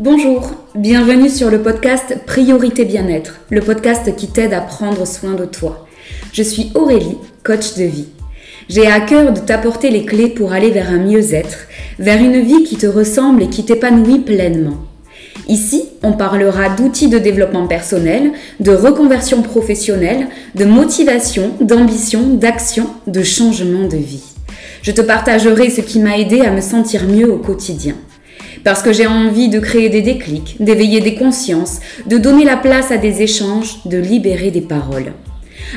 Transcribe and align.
Bonjour, 0.00 0.52
bienvenue 0.76 1.28
sur 1.28 1.50
le 1.50 1.60
podcast 1.60 2.18
Priorité 2.24 2.84
Bien-être, 2.84 3.40
le 3.50 3.60
podcast 3.60 4.14
qui 4.14 4.28
t'aide 4.28 4.52
à 4.52 4.60
prendre 4.60 5.04
soin 5.04 5.34
de 5.34 5.44
toi. 5.44 5.88
Je 6.32 6.44
suis 6.44 6.70
Aurélie, 6.76 7.18
coach 7.42 7.74
de 7.74 7.82
vie. 7.82 8.06
J'ai 8.68 8.86
à 8.86 9.00
cœur 9.00 9.32
de 9.32 9.40
t'apporter 9.40 9.90
les 9.90 10.04
clés 10.04 10.28
pour 10.28 10.52
aller 10.52 10.70
vers 10.70 10.88
un 10.90 10.98
mieux-être, 10.98 11.66
vers 11.98 12.22
une 12.22 12.40
vie 12.40 12.62
qui 12.62 12.76
te 12.76 12.86
ressemble 12.86 13.42
et 13.42 13.48
qui 13.48 13.64
t'épanouit 13.64 14.20
pleinement. 14.20 14.76
Ici, 15.48 15.86
on 16.04 16.12
parlera 16.12 16.68
d'outils 16.68 17.08
de 17.08 17.18
développement 17.18 17.66
personnel, 17.66 18.30
de 18.60 18.70
reconversion 18.70 19.42
professionnelle, 19.42 20.28
de 20.54 20.64
motivation, 20.64 21.54
d'ambition, 21.60 22.34
d'action, 22.34 22.86
de 23.08 23.24
changement 23.24 23.88
de 23.88 23.96
vie. 23.96 24.22
Je 24.82 24.92
te 24.92 25.00
partagerai 25.00 25.70
ce 25.70 25.80
qui 25.80 25.98
m'a 25.98 26.18
aidé 26.18 26.42
à 26.42 26.52
me 26.52 26.60
sentir 26.60 27.08
mieux 27.08 27.28
au 27.28 27.38
quotidien. 27.38 27.96
Parce 28.64 28.82
que 28.82 28.92
j'ai 28.92 29.06
envie 29.06 29.48
de 29.48 29.60
créer 29.60 29.88
des 29.88 30.02
déclics, 30.02 30.56
d'éveiller 30.60 31.00
des 31.00 31.14
consciences, 31.14 31.80
de 32.06 32.18
donner 32.18 32.44
la 32.44 32.56
place 32.56 32.90
à 32.90 32.96
des 32.96 33.22
échanges, 33.22 33.78
de 33.84 33.98
libérer 33.98 34.50
des 34.50 34.60
paroles. 34.60 35.12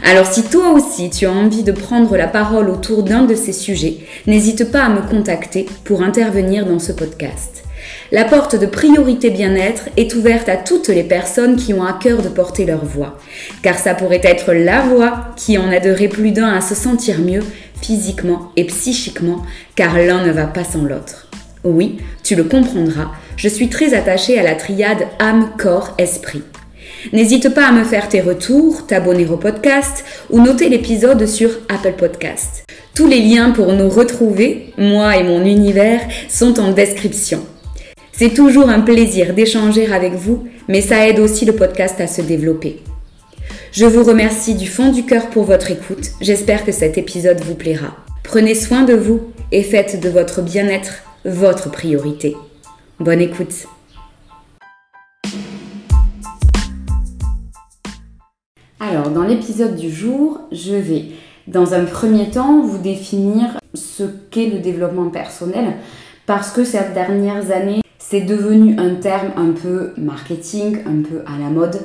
Alors 0.03 0.25
si 0.25 0.43
toi 0.43 0.71
aussi 0.71 1.09
tu 1.09 1.25
as 1.25 1.31
envie 1.31 1.63
de 1.63 1.71
prendre 1.71 2.15
la 2.15 2.27
parole 2.27 2.69
autour 2.69 3.03
d'un 3.03 3.23
de 3.23 3.35
ces 3.35 3.53
sujets, 3.53 3.97
n'hésite 4.27 4.71
pas 4.71 4.83
à 4.83 4.89
me 4.89 5.01
contacter 5.01 5.65
pour 5.83 6.01
intervenir 6.01 6.65
dans 6.65 6.79
ce 6.79 6.91
podcast. 6.91 7.63
La 8.11 8.25
porte 8.25 8.55
de 8.55 8.65
priorité 8.65 9.29
bien-être 9.29 9.89
est 9.97 10.13
ouverte 10.15 10.49
à 10.49 10.57
toutes 10.57 10.89
les 10.89 11.03
personnes 11.03 11.55
qui 11.55 11.73
ont 11.73 11.83
à 11.83 11.93
cœur 11.93 12.21
de 12.21 12.29
porter 12.29 12.65
leur 12.65 12.85
voix, 12.85 13.17
car 13.63 13.77
ça 13.77 13.95
pourrait 13.95 14.21
être 14.23 14.53
la 14.53 14.81
voix 14.81 15.27
qui 15.35 15.57
en 15.57 15.71
aiderait 15.71 16.07
plus 16.07 16.31
d'un 16.31 16.53
à 16.53 16.61
se 16.61 16.75
sentir 16.75 17.19
mieux 17.19 17.43
physiquement 17.81 18.51
et 18.55 18.65
psychiquement, 18.65 19.41
car 19.75 19.97
l'un 19.97 20.23
ne 20.25 20.31
va 20.31 20.45
pas 20.45 20.63
sans 20.63 20.83
l'autre. 20.83 21.30
Oui, 21.63 21.97
tu 22.23 22.35
le 22.35 22.43
comprendras, 22.43 23.11
je 23.37 23.47
suis 23.47 23.69
très 23.69 23.93
attachée 23.93 24.39
à 24.39 24.43
la 24.43 24.55
triade 24.55 25.07
âme, 25.19 25.51
corps, 25.57 25.93
esprit. 25.97 26.41
N'hésite 27.13 27.53
pas 27.53 27.67
à 27.67 27.71
me 27.71 27.83
faire 27.83 28.09
tes 28.09 28.21
retours, 28.21 28.87
t'abonner 28.87 29.27
au 29.27 29.37
podcast 29.37 30.03
ou 30.29 30.39
noter 30.41 30.69
l'épisode 30.69 31.25
sur 31.27 31.49
Apple 31.69 31.93
Podcast. 31.97 32.65
Tous 32.95 33.07
les 33.07 33.19
liens 33.19 33.51
pour 33.51 33.73
nous 33.73 33.89
retrouver, 33.89 34.73
moi 34.77 35.17
et 35.17 35.23
mon 35.23 35.45
univers, 35.45 36.01
sont 36.29 36.59
en 36.59 36.71
description. 36.71 37.45
C'est 38.11 38.33
toujours 38.33 38.69
un 38.69 38.81
plaisir 38.81 39.33
d'échanger 39.33 39.91
avec 39.91 40.13
vous, 40.13 40.47
mais 40.67 40.81
ça 40.81 41.07
aide 41.07 41.19
aussi 41.19 41.45
le 41.45 41.53
podcast 41.53 41.99
à 42.01 42.07
se 42.07 42.21
développer. 42.21 42.81
Je 43.71 43.85
vous 43.85 44.03
remercie 44.03 44.55
du 44.55 44.67
fond 44.67 44.91
du 44.91 45.05
cœur 45.05 45.29
pour 45.29 45.45
votre 45.45 45.71
écoute. 45.71 46.11
J'espère 46.19 46.65
que 46.65 46.71
cet 46.71 46.97
épisode 46.97 47.41
vous 47.41 47.55
plaira. 47.55 47.95
Prenez 48.23 48.53
soin 48.53 48.83
de 48.83 48.93
vous 48.93 49.31
et 49.51 49.63
faites 49.63 49.99
de 49.99 50.09
votre 50.09 50.41
bien-être 50.41 51.03
votre 51.25 51.69
priorité. 51.69 52.35
Bonne 52.99 53.21
écoute. 53.21 53.67
Alors, 58.79 59.09
dans 59.11 59.23
l'épisode 59.23 59.75
du 59.75 59.91
jour, 59.91 60.39
je 60.51 60.73
vais, 60.73 61.05
dans 61.47 61.73
un 61.73 61.85
premier 61.85 62.31
temps, 62.31 62.61
vous 62.61 62.79
définir 62.79 63.59
ce 63.73 64.03
qu'est 64.31 64.47
le 64.47 64.59
développement 64.59 65.09
personnel, 65.09 65.75
parce 66.25 66.51
que 66.51 66.63
ces 66.63 66.79
dernières 66.93 67.51
années, 67.51 67.81
c'est 67.99 68.21
devenu 68.21 68.77
un 68.79 68.95
terme 68.95 69.31
un 69.37 69.51
peu 69.51 69.93
marketing, 69.97 70.79
un 70.87 71.03
peu 71.03 71.21
à 71.27 71.37
la 71.39 71.49
mode, 71.49 71.81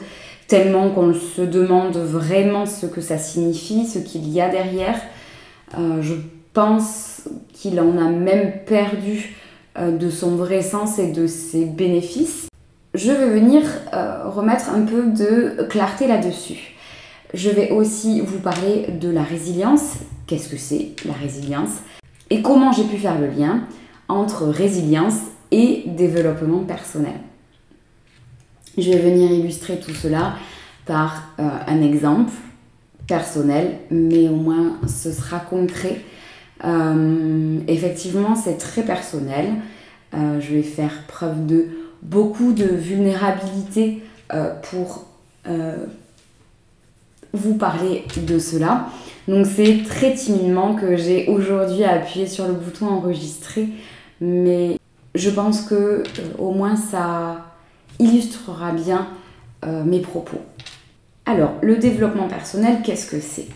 tellement 0.48 0.90
qu'on 0.90 1.12
se 1.12 1.42
demande 1.42 1.96
vraiment 1.96 2.66
ce 2.66 2.86
que 2.86 3.00
ça 3.00 3.18
signifie, 3.18 3.86
ce 3.86 3.98
qu'il 3.98 4.28
y 4.28 4.40
a 4.40 4.48
derrière. 4.48 5.00
Euh, 5.78 6.02
pense 6.56 7.28
qu'il 7.52 7.78
en 7.80 7.98
a 7.98 8.08
même 8.08 8.64
perdu 8.64 9.36
euh, 9.78 9.94
de 9.94 10.08
son 10.08 10.36
vrai 10.36 10.62
sens 10.62 10.98
et 10.98 11.12
de 11.12 11.26
ses 11.26 11.66
bénéfices. 11.66 12.48
Je 12.94 13.12
vais 13.12 13.28
venir 13.28 13.62
euh, 13.92 14.30
remettre 14.30 14.70
un 14.70 14.80
peu 14.86 15.08
de 15.08 15.64
clarté 15.68 16.06
là-dessus. 16.06 16.74
Je 17.34 17.50
vais 17.50 17.72
aussi 17.72 18.22
vous 18.22 18.38
parler 18.38 18.86
de 18.98 19.10
la 19.10 19.22
résilience. 19.22 19.96
Qu'est-ce 20.26 20.48
que 20.48 20.56
c'est 20.56 20.92
la 21.04 21.12
résilience? 21.12 21.82
Et 22.30 22.40
comment 22.40 22.72
j'ai 22.72 22.84
pu 22.84 22.96
faire 22.96 23.20
le 23.20 23.26
lien 23.26 23.64
entre 24.08 24.46
résilience 24.46 25.18
et 25.50 25.82
développement 25.86 26.60
personnel? 26.60 27.20
Je 28.78 28.90
vais 28.90 28.98
venir 28.98 29.30
illustrer 29.30 29.78
tout 29.78 29.94
cela 29.94 30.36
par 30.86 31.34
euh, 31.38 31.50
un 31.66 31.82
exemple 31.82 32.32
personnel, 33.06 33.76
mais 33.90 34.28
au 34.28 34.36
moins 34.36 34.78
ce 34.86 35.12
sera 35.12 35.38
concret. 35.38 36.00
Euh, 36.64 37.58
effectivement, 37.68 38.34
c'est 38.34 38.56
très 38.56 38.82
personnel. 38.82 39.46
Euh, 40.14 40.40
je 40.40 40.54
vais 40.54 40.62
faire 40.62 41.02
preuve 41.06 41.46
de 41.46 41.66
beaucoup 42.02 42.52
de 42.52 42.64
vulnérabilité 42.64 44.02
pour 44.62 45.06
vous 47.32 47.54
parler 47.54 48.04
de 48.26 48.38
cela. 48.38 48.88
Donc 49.28 49.46
c'est 49.46 49.82
très 49.84 50.14
timidement 50.14 50.74
que 50.74 50.96
j'ai 50.96 51.28
aujourd'hui 51.28 51.84
appuyé 51.84 52.26
sur 52.26 52.46
le 52.46 52.54
bouton 52.54 52.86
enregistrer, 52.86 53.68
mais 54.20 54.78
je 55.14 55.30
pense 55.30 55.62
que 55.62 55.74
euh, 55.74 56.02
au 56.38 56.52
moins 56.52 56.76
ça 56.76 57.46
illustrera 57.98 58.72
bien 58.72 59.08
euh, 59.64 59.82
mes 59.84 60.00
propos. 60.00 60.38
Alors, 61.24 61.54
le 61.60 61.76
développement 61.76 62.28
personnel, 62.28 62.78
qu'est-ce 62.84 63.10
que 63.10 63.20
c'est? 63.20 63.48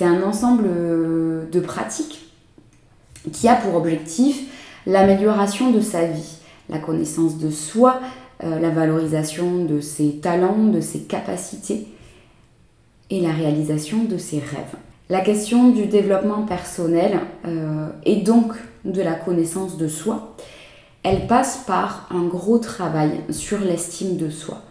C'est 0.00 0.06
un 0.06 0.22
ensemble 0.22 0.64
euh, 0.66 1.44
de 1.52 1.60
pratiques 1.60 2.30
qui 3.34 3.48
a 3.48 3.54
pour 3.54 3.74
objectif 3.74 4.40
l'amélioration 4.86 5.72
de 5.72 5.82
sa 5.82 6.06
vie, 6.06 6.38
la 6.70 6.78
connaissance 6.78 7.36
de 7.36 7.50
soi, 7.50 8.00
la 8.42 8.70
valorisation 8.70 9.66
de 9.66 9.82
ses 9.82 10.16
talents, 10.20 10.68
de 10.68 10.80
ses 10.80 11.00
capacités 11.00 11.86
et 13.10 13.20
la 13.20 13.30
réalisation 13.30 14.04
de 14.04 14.16
ses 14.16 14.38
rêves. 14.38 14.74
La 15.10 15.20
question 15.20 15.68
du 15.68 15.84
développement 15.84 16.46
personnel 16.46 17.20
et 18.06 18.22
donc 18.22 18.54
de 18.86 19.02
la 19.02 19.12
connaissance 19.12 19.76
de 19.76 19.86
soi 19.86 20.34
elle 21.02 21.26
passe 21.26 21.64
par 21.66 22.08
un 22.10 22.24
gros 22.24 22.56
travail 22.56 23.20
sur 23.28 23.58
l'estime 23.58 24.16
de 24.16 24.30
soi. 24.30 24.62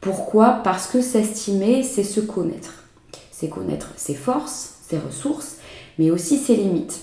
Pourquoi? 0.00 0.60
Parce 0.64 0.88
que 0.88 1.00
s'estimer, 1.00 1.84
c'est 1.84 2.02
se 2.02 2.20
connaître. 2.20 2.82
C'est 3.30 3.48
connaître 3.48 3.88
ses 3.96 4.14
forces, 4.14 4.71
ressources, 4.98 5.58
mais 5.98 6.10
aussi 6.10 6.38
ses 6.38 6.56
limites, 6.56 7.00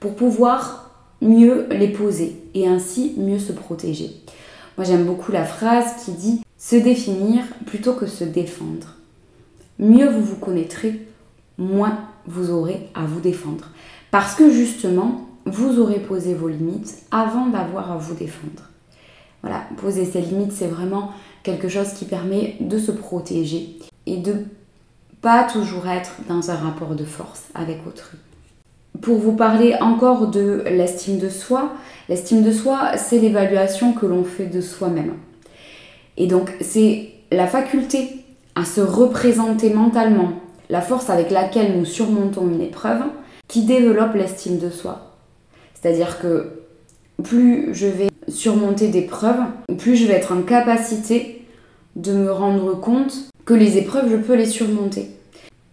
pour 0.00 0.14
pouvoir 0.14 0.90
mieux 1.20 1.66
les 1.70 1.88
poser 1.88 2.36
et 2.54 2.68
ainsi 2.68 3.14
mieux 3.16 3.38
se 3.38 3.52
protéger. 3.52 4.10
Moi 4.76 4.84
j'aime 4.84 5.04
beaucoup 5.04 5.32
la 5.32 5.44
phrase 5.44 6.04
qui 6.04 6.12
dit 6.12 6.40
se 6.56 6.76
définir 6.76 7.44
plutôt 7.66 7.94
que 7.94 8.06
se 8.06 8.24
défendre. 8.24 8.94
Mieux 9.78 10.08
vous 10.08 10.22
vous 10.22 10.36
connaîtrez, 10.36 11.06
moins 11.56 11.98
vous 12.26 12.50
aurez 12.50 12.88
à 12.94 13.04
vous 13.04 13.20
défendre. 13.20 13.70
Parce 14.10 14.34
que 14.34 14.50
justement, 14.50 15.28
vous 15.44 15.78
aurez 15.78 16.00
posé 16.00 16.34
vos 16.34 16.48
limites 16.48 17.02
avant 17.10 17.46
d'avoir 17.46 17.92
à 17.92 17.96
vous 17.96 18.14
défendre. 18.14 18.70
Voilà, 19.42 19.66
poser 19.80 20.04
ses 20.04 20.20
limites, 20.20 20.52
c'est 20.52 20.66
vraiment 20.66 21.12
quelque 21.42 21.68
chose 21.68 21.92
qui 21.92 22.04
permet 22.04 22.56
de 22.60 22.78
se 22.78 22.90
protéger 22.90 23.78
et 24.06 24.16
de 24.16 24.44
pas 25.20 25.44
toujours 25.44 25.88
être 25.88 26.12
dans 26.28 26.50
un 26.50 26.56
rapport 26.56 26.94
de 26.94 27.04
force 27.04 27.44
avec 27.54 27.86
autrui. 27.86 28.18
Pour 29.00 29.18
vous 29.18 29.32
parler 29.32 29.74
encore 29.80 30.28
de 30.28 30.62
l'estime 30.66 31.18
de 31.18 31.28
soi, 31.28 31.72
l'estime 32.08 32.42
de 32.42 32.52
soi, 32.52 32.96
c'est 32.96 33.18
l'évaluation 33.18 33.92
que 33.92 34.06
l'on 34.06 34.24
fait 34.24 34.46
de 34.46 34.60
soi-même. 34.60 35.14
Et 36.16 36.26
donc, 36.26 36.52
c'est 36.60 37.10
la 37.30 37.46
faculté 37.46 38.24
à 38.54 38.64
se 38.64 38.80
représenter 38.80 39.70
mentalement, 39.70 40.32
la 40.68 40.80
force 40.80 41.10
avec 41.10 41.30
laquelle 41.30 41.78
nous 41.78 41.84
surmontons 41.84 42.48
une 42.48 42.60
épreuve, 42.60 43.02
qui 43.46 43.62
développe 43.62 44.14
l'estime 44.14 44.58
de 44.58 44.68
soi. 44.68 45.14
C'est-à-dire 45.74 46.18
que 46.18 46.64
plus 47.22 47.72
je 47.72 47.86
vais 47.86 48.08
surmonter 48.26 48.88
des 48.88 49.02
preuves, 49.02 49.44
plus 49.78 49.96
je 49.96 50.06
vais 50.06 50.14
être 50.14 50.32
en 50.32 50.42
capacité 50.42 51.46
de 51.96 52.12
me 52.12 52.32
rendre 52.32 52.78
compte 52.78 53.28
que 53.48 53.54
les 53.54 53.78
épreuves, 53.78 54.10
je 54.10 54.16
peux 54.16 54.34
les 54.34 54.44
surmonter. 54.44 55.08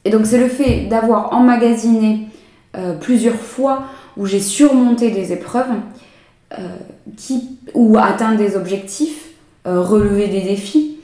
Et 0.05 0.09
donc 0.09 0.25
c'est 0.25 0.37
le 0.37 0.47
fait 0.47 0.85
d'avoir 0.85 1.33
emmagasiné 1.33 2.29
euh, 2.77 2.97
plusieurs 2.97 3.35
fois 3.35 3.83
où 4.15 4.25
j'ai 4.25 4.39
surmonté 4.39 5.11
des 5.11 5.33
épreuves 5.33 5.75
euh, 6.57 6.77
qui, 7.17 7.59
ou 7.73 7.97
atteint 7.97 8.35
des 8.35 8.55
objectifs, 8.55 9.31
euh, 9.67 9.81
relever 9.81 10.29
des 10.29 10.39
défis, 10.39 10.99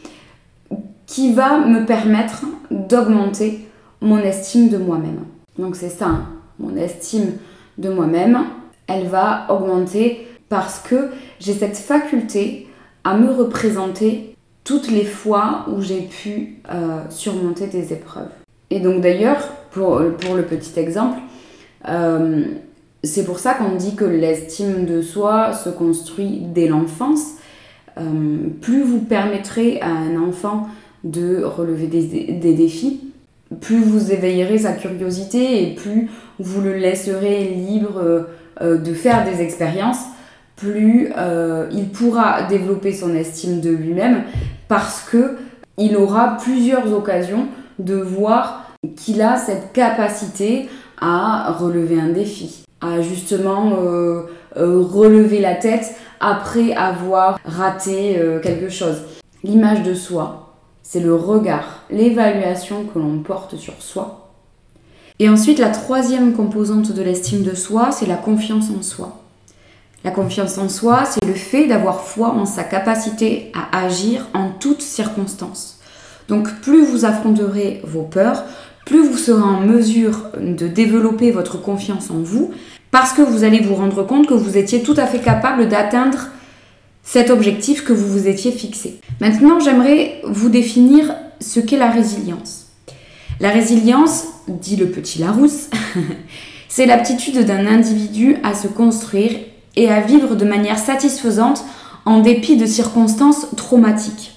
qui 1.08 1.34
va 1.34 1.58
me 1.58 1.86
permettre 1.86 2.46
d'augmenter 2.70 3.68
mon 4.00 4.20
estime 4.20 4.70
de 4.70 4.78
moi-même. 4.78 5.26
Donc 5.60 5.76
c'est 5.76 5.90
ça, 5.90 6.06
hein, 6.06 6.30
mon 6.58 6.78
estime 6.78 7.34
de 7.80 7.90
moi-même, 7.90 8.46
elle 8.88 9.08
va 9.08 9.48
augmenter 9.50 10.26
parce 10.48 10.80
que 10.80 11.10
j'ai 11.42 11.54
cette 11.54 11.78
faculté 11.78 12.70
à 13.04 13.18
me 13.18 13.30
représenter 13.30 14.31
toutes 14.64 14.90
les 14.90 15.06
fois 15.06 15.66
où 15.70 15.82
j'ai 15.82 16.02
pu 16.02 16.56
euh, 16.72 17.02
surmonter 17.10 17.68
des 17.68 17.94
épreuves. 17.94 18.30
Et 18.70 18.80
donc 18.80 19.02
d'ailleurs, 19.02 19.48
pour, 19.72 20.00
le 20.00 20.44
petit 20.44 20.80
exemple, 20.80 21.20
euh, 21.88 22.46
c'est 23.04 23.26
pour 23.26 23.40
ça 23.40 23.54
qu'on 23.54 23.76
dit 23.76 23.96
que 23.96 24.06
l'estime 24.06 24.86
de 24.86 25.02
soi 25.02 25.54
se 25.54 25.70
construit 25.70 26.42
dès 26.54 26.68
l'enfance. 26.68 27.34
Euh, 27.98 28.04
plus 28.62 28.84
vous 28.84 29.00
permettrez 29.00 29.82
à 29.82 29.90
un 29.90 30.22
enfant 30.22 30.68
de 31.04 31.44
relever 31.44 31.88
des, 31.88 32.54
défis, 32.54 33.12
plus 33.60 33.82
vous 33.82 34.12
éveillerez 34.12 34.60
sa 34.60 34.74
curiosité 34.74 35.64
et 35.64 35.74
plus 35.74 36.10
vous 36.40 36.62
le 36.62 36.78
laisserez 36.78 37.46
libre 37.46 38.28
de 38.62 38.94
faire 38.94 39.26
des 39.26 39.42
expériences, 39.42 40.06
plus 40.62 41.12
il 41.72 41.90
pourra 41.90 42.44
développer 42.44 42.94
son 42.94 43.16
estime 43.16 43.60
de 43.62 43.72
lui-même 43.72 44.24
parce 44.68 45.02
que 45.02 45.38
il 45.78 45.98
aura 45.98 46.38
plusieurs 46.38 46.94
occasions 46.94 47.48
de 47.80 47.96
voir 47.96 48.72
qu'il 48.96 49.22
a 49.22 49.38
cette 49.38 49.74
capacité 49.74 50.70
à 51.00 51.52
relever 51.54 52.00
un 52.00 52.10
défi, 52.10 52.64
à 52.80 53.02
justement 53.02 53.74
euh, 53.80 54.24
euh, 54.58 54.82
relever 54.82 55.40
la 55.40 55.56
tête 55.56 55.96
après 56.20 56.74
avoir 56.74 57.40
raté 57.44 58.20
euh, 58.20 58.40
quelque 58.40 58.70
chose. 58.70 59.04
L'image 59.44 59.82
de 59.84 59.94
soi, 59.96 60.56
c'est 60.84 61.00
le 61.00 61.16
regard, 61.16 61.84
l'évaluation 61.90 62.86
que 62.86 63.00
l'on 63.00 63.20
porte 63.20 63.56
sur 63.56 63.82
soi. 63.82 64.32
Et 65.20 65.30
ensuite, 65.30 65.60
la 65.60 65.70
troisième 65.70 66.34
composante 66.34 66.92
de 66.92 67.02
l'estime 67.02 67.44
de 67.44 67.56
soi, 67.56 67.92
c'est 67.92 68.08
la 68.08 68.16
confiance 68.16 68.70
en 68.78 68.82
soi. 68.82 69.18
La 70.04 70.12
confiance 70.12 70.58
en 70.58 70.68
soi, 70.68 71.04
c'est 71.06 71.26
le 71.26 71.34
fait 71.34 71.68
d'avoir 71.68 72.02
foi 72.02 72.30
en 72.30 72.46
sa 72.46 72.64
capacité 72.64 73.52
à 73.54 73.86
agir 73.86 74.28
en 74.34 74.50
toutes 74.50 74.82
circonstances. 74.82 75.80
Donc 76.28 76.62
plus 76.62 76.84
vous 76.84 77.06
affronterez 77.06 77.82
vos 77.84 78.04
peurs, 78.04 78.44
plus 78.86 79.08
vous 79.08 79.18
serez 79.18 79.44
en 79.44 79.62
mesure 79.62 80.30
de 80.40 80.68
développer 80.68 81.30
votre 81.32 81.62
confiance 81.62 82.10
en 82.10 82.20
vous, 82.22 82.52
parce 82.90 83.14
que 83.14 83.22
vous 83.22 83.44
allez 83.44 83.60
vous 83.60 83.76
rendre 83.76 84.04
compte 84.04 84.28
que 84.28 84.34
vous 84.34 84.58
étiez 84.58 84.82
tout 84.82 84.96
à 84.98 85.06
fait 85.06 85.20
capable 85.20 85.70
d'atteindre 85.70 86.30
cet 87.04 87.30
objectif 87.30 87.84
que 87.84 87.94
vous 87.94 88.08
vous 88.08 88.28
étiez 88.28 88.52
fixé. 88.52 89.00
Maintenant, 89.20 89.60
j'aimerais 89.60 90.22
vous 90.24 90.50
définir 90.50 91.14
ce 91.40 91.60
qu'est 91.60 91.78
la 91.78 91.90
résilience. 91.90 92.68
La 93.40 93.50
résilience, 93.50 94.26
dit 94.48 94.76
le 94.76 94.88
petit 94.88 95.20
Larousse, 95.20 95.70
c'est 96.70 96.86
l'aptitude 96.86 97.46
d'un 97.46 97.66
individu 97.66 98.38
à 98.44 98.54
se 98.54 98.68
construire 98.68 99.32
et 99.76 99.90
à 99.90 100.02
vivre 100.02 100.36
de 100.36 100.46
manière 100.46 100.80
satisfaisante 100.80 101.64
en 102.06 102.20
dépit 102.20 102.58
de 102.58 102.66
circonstances 102.66 103.48
traumatiques. 103.56 104.34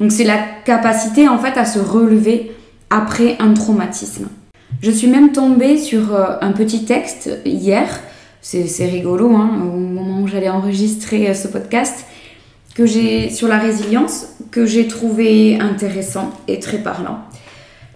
Donc 0.00 0.12
c'est 0.12 0.24
la 0.24 0.38
capacité 0.64 1.28
en 1.28 1.38
fait 1.38 1.56
à 1.56 1.64
se 1.64 1.78
relever 1.78 2.52
après 2.90 3.36
un 3.40 3.54
traumatisme. 3.54 4.28
Je 4.82 4.90
suis 4.90 5.06
même 5.06 5.32
tombée 5.32 5.78
sur 5.78 6.14
euh, 6.14 6.36
un 6.40 6.52
petit 6.52 6.84
texte 6.84 7.30
hier, 7.44 7.88
c'est 8.42 8.86
rigolo, 8.86 9.34
hein, 9.34 9.50
au 9.62 9.78
moment 9.78 10.20
où 10.20 10.28
j'allais 10.28 10.50
enregistrer 10.50 11.28
euh, 11.28 11.34
ce 11.34 11.48
podcast, 11.48 12.04
que 12.74 12.86
sur 12.86 13.48
la 13.48 13.58
résilience, 13.58 14.26
que 14.50 14.66
j'ai 14.66 14.88
trouvé 14.88 15.58
intéressant 15.60 16.30
et 16.48 16.58
très 16.58 16.78
parlant. 16.78 17.18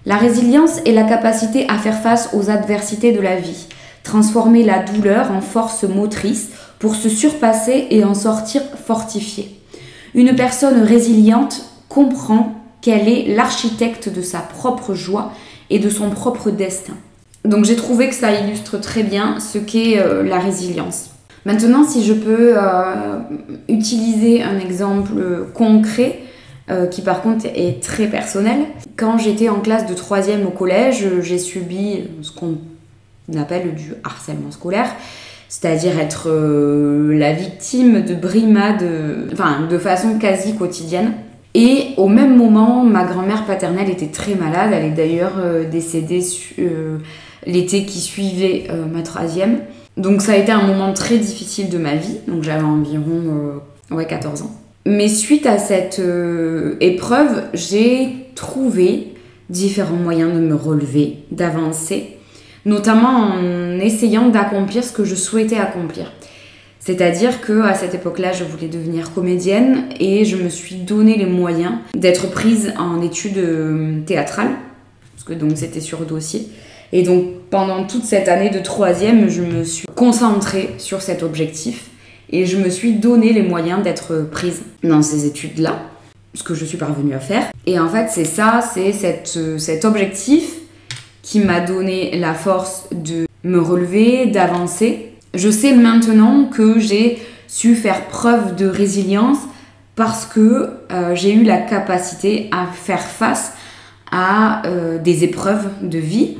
La 0.06 0.16
résilience 0.16 0.78
est 0.86 0.92
la 0.92 1.02
capacité 1.02 1.66
à 1.68 1.76
faire 1.76 2.00
face 2.00 2.30
aux 2.32 2.48
adversités 2.48 3.12
de 3.12 3.20
la 3.20 3.36
vie, 3.36 3.66
transformer 4.04 4.64
la 4.64 4.78
douleur 4.78 5.32
en 5.32 5.40
force 5.40 5.82
motrice 5.82 6.50
pour 6.78 6.94
se 6.94 7.08
surpasser 7.08 7.88
et 7.90 8.04
en 8.04 8.14
sortir 8.14 8.62
fortifié. 8.84 9.60
Une 10.14 10.34
personne 10.34 10.82
résiliente 10.82 11.64
comprend 11.88 12.54
qu'elle 12.80 13.08
est 13.08 13.34
l'architecte 13.34 14.08
de 14.08 14.22
sa 14.22 14.38
propre 14.38 14.94
joie 14.94 15.32
et 15.70 15.78
de 15.78 15.90
son 15.90 16.10
propre 16.10 16.50
destin. 16.50 16.94
Donc 17.44 17.64
j'ai 17.64 17.76
trouvé 17.76 18.08
que 18.08 18.14
ça 18.14 18.32
illustre 18.32 18.78
très 18.80 19.02
bien 19.02 19.40
ce 19.40 19.58
qu'est 19.58 19.98
euh, 19.98 20.22
la 20.22 20.38
résilience. 20.38 21.10
Maintenant, 21.44 21.84
si 21.84 22.04
je 22.04 22.12
peux 22.12 22.54
euh, 22.56 23.20
utiliser 23.68 24.42
un 24.42 24.58
exemple 24.58 25.46
concret, 25.54 26.20
euh, 26.70 26.86
qui 26.86 27.00
par 27.00 27.22
contre 27.22 27.46
est 27.46 27.82
très 27.82 28.06
personnel, 28.06 28.66
quand 28.96 29.16
j'étais 29.16 29.48
en 29.48 29.60
classe 29.60 29.86
de 29.86 29.94
troisième 29.94 30.46
au 30.46 30.50
collège, 30.50 31.06
j'ai 31.22 31.38
subi 31.38 32.04
ce 32.20 32.30
qu'on 32.32 32.58
appelle 33.38 33.74
du 33.74 33.94
harcèlement 34.04 34.50
scolaire 34.50 34.90
c'est-à-dire 35.48 35.98
être 35.98 36.28
la 36.28 37.32
victime 37.32 38.02
de 38.02 38.14
brimades, 38.14 38.84
enfin 39.32 39.66
de 39.68 39.78
façon 39.78 40.18
quasi 40.18 40.54
quotidienne. 40.56 41.12
Et 41.54 41.94
au 41.96 42.08
même 42.08 42.36
moment, 42.36 42.84
ma 42.84 43.04
grand-mère 43.04 43.44
paternelle 43.44 43.90
était 43.90 44.08
très 44.08 44.34
malade. 44.34 44.70
Elle 44.72 44.84
est 44.84 44.90
d'ailleurs 44.94 45.38
euh, 45.38 45.68
décédée 45.68 46.24
euh, 46.58 46.98
l'été 47.46 47.84
qui 47.84 47.98
suivait 47.98 48.66
euh, 48.70 48.84
ma 48.86 49.02
troisième. 49.02 49.60
Donc 49.96 50.22
ça 50.22 50.32
a 50.32 50.36
été 50.36 50.52
un 50.52 50.64
moment 50.64 50.92
très 50.92 51.18
difficile 51.18 51.68
de 51.68 51.78
ma 51.78 51.96
vie. 51.96 52.18
Donc 52.28 52.44
j'avais 52.44 52.62
environ 52.62 53.60
ouais, 53.90 54.06
14 54.06 54.42
ans. 54.42 54.52
Mais 54.86 55.08
suite 55.08 55.46
à 55.46 55.58
cette 55.58 56.00
épreuve, 56.80 57.42
j'ai 57.52 58.10
trouvé 58.36 59.14
différents 59.50 59.96
moyens 59.96 60.32
de 60.32 60.38
me 60.38 60.54
relever, 60.54 61.16
d'avancer, 61.32 62.17
notamment 62.68 63.32
en 63.32 63.80
essayant 63.80 64.28
d'accomplir 64.28 64.84
ce 64.84 64.92
que 64.92 65.04
je 65.04 65.14
souhaitais 65.14 65.56
accomplir. 65.56 66.12
C'est-à-dire 66.78 67.40
que 67.40 67.62
à 67.62 67.74
cette 67.74 67.94
époque-là, 67.94 68.32
je 68.32 68.44
voulais 68.44 68.68
devenir 68.68 69.12
comédienne 69.12 69.84
et 69.98 70.24
je 70.24 70.36
me 70.36 70.48
suis 70.48 70.76
donné 70.76 71.16
les 71.16 71.26
moyens 71.26 71.72
d'être 71.94 72.30
prise 72.30 72.72
en 72.78 73.02
études 73.02 73.38
euh, 73.38 74.00
théâtrales, 74.06 74.52
parce 75.14 75.24
que 75.24 75.32
donc 75.32 75.52
c'était 75.56 75.80
sur 75.80 76.00
dossier. 76.00 76.48
Et 76.92 77.02
donc 77.02 77.24
pendant 77.50 77.84
toute 77.84 78.04
cette 78.04 78.28
année 78.28 78.50
de 78.50 78.60
troisième, 78.60 79.28
je 79.28 79.42
me 79.42 79.64
suis 79.64 79.86
concentrée 79.94 80.70
sur 80.78 81.02
cet 81.02 81.22
objectif 81.22 81.90
et 82.30 82.44
je 82.46 82.58
me 82.58 82.68
suis 82.68 82.92
donné 82.92 83.32
les 83.32 83.42
moyens 83.42 83.82
d'être 83.82 84.28
prise 84.30 84.62
dans 84.82 85.02
ces 85.02 85.26
études-là, 85.26 85.80
ce 86.34 86.42
que 86.42 86.54
je 86.54 86.64
suis 86.64 86.78
parvenue 86.78 87.14
à 87.14 87.20
faire. 87.20 87.50
Et 87.66 87.78
en 87.78 87.88
fait, 87.88 88.08
c'est 88.10 88.24
ça, 88.24 88.60
c'est 88.62 88.92
euh, 89.36 89.58
cet 89.58 89.84
objectif 89.84 90.57
qui 91.28 91.40
m'a 91.40 91.60
donné 91.60 92.16
la 92.16 92.32
force 92.32 92.86
de 92.90 93.26
me 93.44 93.60
relever, 93.60 94.24
d'avancer 94.26 95.08
je 95.34 95.50
sais 95.50 95.74
maintenant 95.74 96.46
que 96.46 96.78
j'ai 96.78 97.18
su 97.46 97.74
faire 97.74 98.06
preuve 98.06 98.56
de 98.56 98.66
résilience 98.66 99.38
parce 99.94 100.24
que 100.24 100.70
euh, 100.90 101.14
j'ai 101.14 101.34
eu 101.34 101.44
la 101.44 101.58
capacité 101.58 102.48
à 102.50 102.66
faire 102.66 103.02
face 103.02 103.52
à 104.10 104.66
euh, 104.66 104.98
des 104.98 105.24
épreuves 105.24 105.68
de 105.82 105.98
vie 105.98 106.38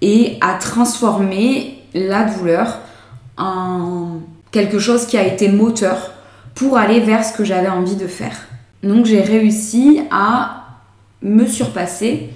et 0.00 0.38
à 0.40 0.54
transformer 0.54 1.74
la 1.92 2.24
douleur 2.24 2.78
en 3.36 4.20
quelque 4.52 4.78
chose 4.78 5.06
qui 5.06 5.18
a 5.18 5.26
été 5.26 5.48
moteur 5.48 6.12
pour 6.54 6.78
aller 6.78 7.00
vers 7.00 7.24
ce 7.24 7.32
que 7.32 7.44
j'avais 7.44 7.68
envie 7.68 7.96
de 7.96 8.06
faire. 8.06 8.36
Donc 8.82 9.04
j'ai 9.04 9.20
réussi 9.20 10.00
à 10.10 10.64
me 11.22 11.46
surpasser 11.46 12.30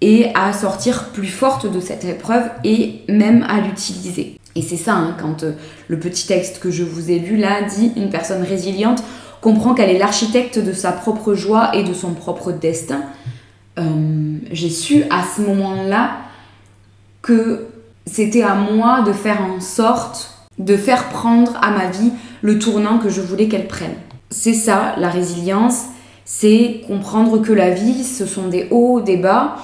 et 0.00 0.30
à 0.34 0.52
sortir 0.52 1.10
plus 1.12 1.26
forte 1.26 1.70
de 1.70 1.80
cette 1.80 2.04
épreuve 2.04 2.44
et 2.64 3.02
même 3.08 3.44
à 3.48 3.60
l'utiliser. 3.60 4.38
Et 4.54 4.62
c'est 4.62 4.76
ça, 4.76 4.94
hein, 4.94 5.16
quand 5.20 5.42
euh, 5.42 5.52
le 5.88 5.98
petit 5.98 6.26
texte 6.26 6.60
que 6.60 6.70
je 6.70 6.84
vous 6.84 7.10
ai 7.10 7.18
lu 7.18 7.36
là 7.36 7.62
dit 7.62 7.92
une 7.96 8.10
personne 8.10 8.42
résiliente 8.42 9.02
comprend 9.40 9.74
qu'elle 9.74 9.90
est 9.90 9.98
l'architecte 9.98 10.58
de 10.58 10.72
sa 10.72 10.92
propre 10.92 11.34
joie 11.34 11.70
et 11.74 11.84
de 11.84 11.94
son 11.94 12.12
propre 12.14 12.52
destin. 12.52 13.02
Euh, 13.78 14.38
j'ai 14.50 14.70
su 14.70 15.04
à 15.10 15.22
ce 15.22 15.42
moment-là 15.42 16.18
que 17.22 17.66
c'était 18.06 18.42
à 18.42 18.54
moi 18.54 19.02
de 19.02 19.12
faire 19.12 19.42
en 19.42 19.60
sorte 19.60 20.38
de 20.58 20.76
faire 20.76 21.08
prendre 21.08 21.56
à 21.62 21.70
ma 21.70 21.86
vie 21.86 22.12
le 22.42 22.58
tournant 22.58 22.98
que 22.98 23.08
je 23.08 23.20
voulais 23.20 23.48
qu'elle 23.48 23.68
prenne. 23.68 23.94
C'est 24.30 24.54
ça, 24.54 24.94
la 24.98 25.08
résilience, 25.08 25.84
c'est 26.24 26.82
comprendre 26.86 27.38
que 27.38 27.52
la 27.52 27.70
vie, 27.70 28.04
ce 28.04 28.26
sont 28.26 28.48
des 28.48 28.68
hauts, 28.70 29.00
des 29.00 29.16
bas, 29.16 29.56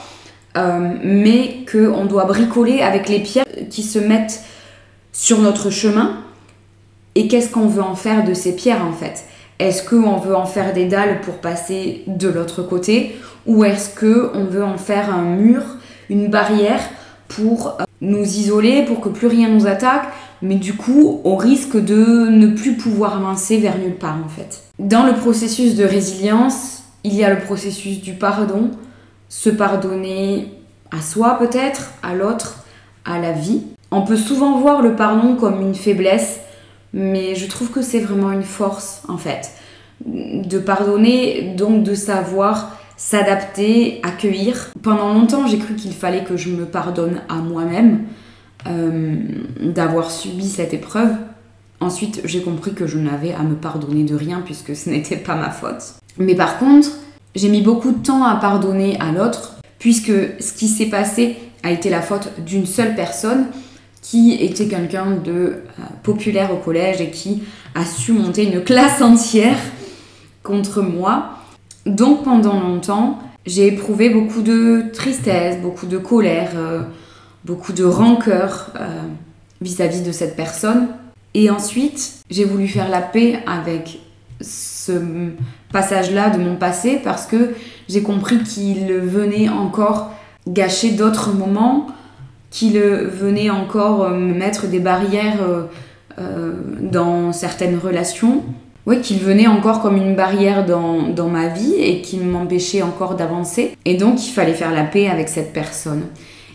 euh, 0.56 0.94
mais 1.02 1.64
qu'on 1.70 2.04
doit 2.04 2.24
bricoler 2.24 2.80
avec 2.80 3.08
les 3.08 3.20
pierres 3.20 3.44
qui 3.70 3.82
se 3.82 3.98
mettent 3.98 4.42
sur 5.12 5.40
notre 5.40 5.70
chemin. 5.70 6.20
Et 7.14 7.28
qu'est-ce 7.28 7.50
qu'on 7.50 7.66
veut 7.66 7.82
en 7.82 7.94
faire 7.94 8.24
de 8.24 8.34
ces 8.34 8.54
pierres 8.54 8.84
en 8.84 8.92
fait? 8.92 9.24
Est-ce 9.58 9.88
qu'on 9.88 10.16
veut 10.16 10.34
en 10.34 10.46
faire 10.46 10.72
des 10.72 10.86
dalles 10.86 11.20
pour 11.20 11.34
passer 11.34 12.02
de 12.06 12.28
l'autre 12.28 12.62
côté? 12.62 13.16
Ou 13.46 13.64
est-ce 13.64 13.98
qu'on 13.98 14.44
veut 14.44 14.64
en 14.64 14.78
faire 14.78 15.14
un 15.14 15.22
mur, 15.22 15.62
une 16.10 16.28
barrière 16.28 16.80
pour 17.28 17.76
euh, 17.80 17.84
nous 18.00 18.24
isoler, 18.24 18.84
pour 18.84 19.00
que 19.00 19.08
plus 19.08 19.28
rien 19.28 19.48
nous 19.48 19.66
attaque, 19.66 20.06
mais 20.42 20.56
du 20.56 20.74
coup 20.74 21.20
on 21.24 21.36
risque 21.36 21.76
de 21.76 22.28
ne 22.28 22.48
plus 22.48 22.76
pouvoir 22.76 23.16
avancer 23.16 23.58
vers 23.58 23.78
nulle 23.78 23.96
part 23.96 24.18
en 24.24 24.28
fait. 24.28 24.62
Dans 24.78 25.04
le 25.04 25.14
processus 25.14 25.76
de 25.76 25.84
résilience, 25.84 26.82
il 27.04 27.14
y 27.14 27.24
a 27.24 27.32
le 27.32 27.40
processus 27.40 28.00
du 28.00 28.14
pardon, 28.14 28.70
se 29.28 29.50
pardonner 29.50 30.52
à 30.90 31.02
soi 31.02 31.38
peut-être, 31.38 31.92
à 32.02 32.14
l'autre, 32.14 32.64
à 33.04 33.18
la 33.18 33.32
vie. 33.32 33.62
On 33.90 34.02
peut 34.02 34.16
souvent 34.16 34.58
voir 34.58 34.82
le 34.82 34.96
pardon 34.96 35.36
comme 35.36 35.60
une 35.60 35.74
faiblesse, 35.74 36.40
mais 36.92 37.34
je 37.34 37.46
trouve 37.48 37.70
que 37.70 37.82
c'est 37.82 38.00
vraiment 38.00 38.32
une 38.32 38.42
force 38.42 39.02
en 39.08 39.16
fait. 39.16 39.50
De 40.04 40.58
pardonner, 40.58 41.54
donc 41.56 41.82
de 41.82 41.94
savoir 41.94 42.76
s'adapter, 42.96 44.00
accueillir. 44.02 44.70
Pendant 44.82 45.12
longtemps, 45.12 45.46
j'ai 45.46 45.58
cru 45.58 45.74
qu'il 45.74 45.92
fallait 45.92 46.24
que 46.24 46.36
je 46.36 46.50
me 46.50 46.64
pardonne 46.64 47.20
à 47.28 47.36
moi-même 47.36 48.04
euh, 48.66 49.16
d'avoir 49.60 50.10
subi 50.10 50.48
cette 50.48 50.74
épreuve. 50.74 51.12
Ensuite, 51.80 52.22
j'ai 52.24 52.42
compris 52.42 52.72
que 52.72 52.86
je 52.86 52.98
n'avais 52.98 53.34
à 53.34 53.42
me 53.42 53.56
pardonner 53.56 54.04
de 54.04 54.14
rien 54.14 54.42
puisque 54.44 54.74
ce 54.74 54.88
n'était 54.88 55.16
pas 55.16 55.34
ma 55.34 55.50
faute. 55.50 55.94
Mais 56.18 56.34
par 56.34 56.58
contre, 56.58 56.88
j'ai 57.34 57.48
mis 57.48 57.62
beaucoup 57.62 57.92
de 57.92 57.98
temps 57.98 58.24
à 58.24 58.36
pardonner 58.36 58.98
à 59.00 59.12
l'autre 59.12 59.56
puisque 59.78 60.12
ce 60.40 60.52
qui 60.52 60.68
s'est 60.68 60.86
passé 60.86 61.36
a 61.62 61.70
été 61.70 61.90
la 61.90 62.00
faute 62.00 62.28
d'une 62.44 62.66
seule 62.66 62.94
personne 62.94 63.46
qui 64.02 64.34
était 64.34 64.66
quelqu'un 64.66 65.12
de 65.12 65.32
euh, 65.32 65.62
populaire 66.02 66.52
au 66.52 66.56
collège 66.56 67.00
et 67.00 67.10
qui 67.10 67.42
a 67.74 67.84
su 67.84 68.12
monter 68.12 68.44
une 68.44 68.62
classe 68.62 69.00
entière 69.00 69.56
contre 70.42 70.82
moi. 70.82 71.38
Donc 71.86 72.24
pendant 72.24 72.60
longtemps, 72.60 73.18
j'ai 73.46 73.66
éprouvé 73.66 74.10
beaucoup 74.10 74.42
de 74.42 74.84
tristesse, 74.92 75.60
beaucoup 75.60 75.86
de 75.86 75.98
colère, 75.98 76.52
euh, 76.56 76.82
beaucoup 77.44 77.72
de 77.72 77.84
rancœur 77.84 78.70
vis 79.60 79.80
à 79.80 79.86
-vis 79.86 80.04
de 80.04 80.12
cette 80.12 80.36
personne. 80.36 80.88
Et 81.34 81.50
ensuite, 81.50 82.22
j'ai 82.30 82.44
voulu 82.44 82.68
faire 82.68 82.88
la 82.88 83.00
paix 83.00 83.40
avec 83.46 83.98
ce 84.40 84.92
passage-là 85.72 86.30
de 86.30 86.38
mon 86.38 86.56
passé 86.56 87.00
parce 87.02 87.26
que 87.26 87.54
j'ai 87.88 88.02
compris 88.02 88.42
qu'il 88.42 88.92
venait 88.92 89.48
encore 89.48 90.12
gâcher 90.48 90.90
d'autres 90.92 91.32
moments, 91.32 91.86
qu'il 92.50 92.78
venait 92.78 93.50
encore 93.50 94.04
euh, 94.04 94.10
me 94.10 94.34
mettre 94.34 94.66
des 94.66 94.78
barrières 94.78 95.42
euh, 95.42 95.62
euh, 96.18 96.52
dans 96.80 97.32
certaines 97.32 97.78
relations. 97.78 98.44
Oui, 98.86 99.00
qu'il 99.00 99.18
venait 99.18 99.46
encore 99.46 99.80
comme 99.80 99.96
une 99.96 100.14
barrière 100.14 100.66
dans, 100.66 101.08
dans 101.08 101.28
ma 101.28 101.48
vie 101.48 101.74
et 101.78 102.02
qu'il 102.02 102.20
m'empêchait 102.20 102.82
encore 102.82 103.14
d'avancer. 103.14 103.74
Et 103.86 103.96
donc, 103.96 104.26
il 104.26 104.30
fallait 104.30 104.52
faire 104.52 104.72
la 104.72 104.84
paix 104.84 105.08
avec 105.08 105.30
cette 105.30 105.54
personne. 105.54 106.02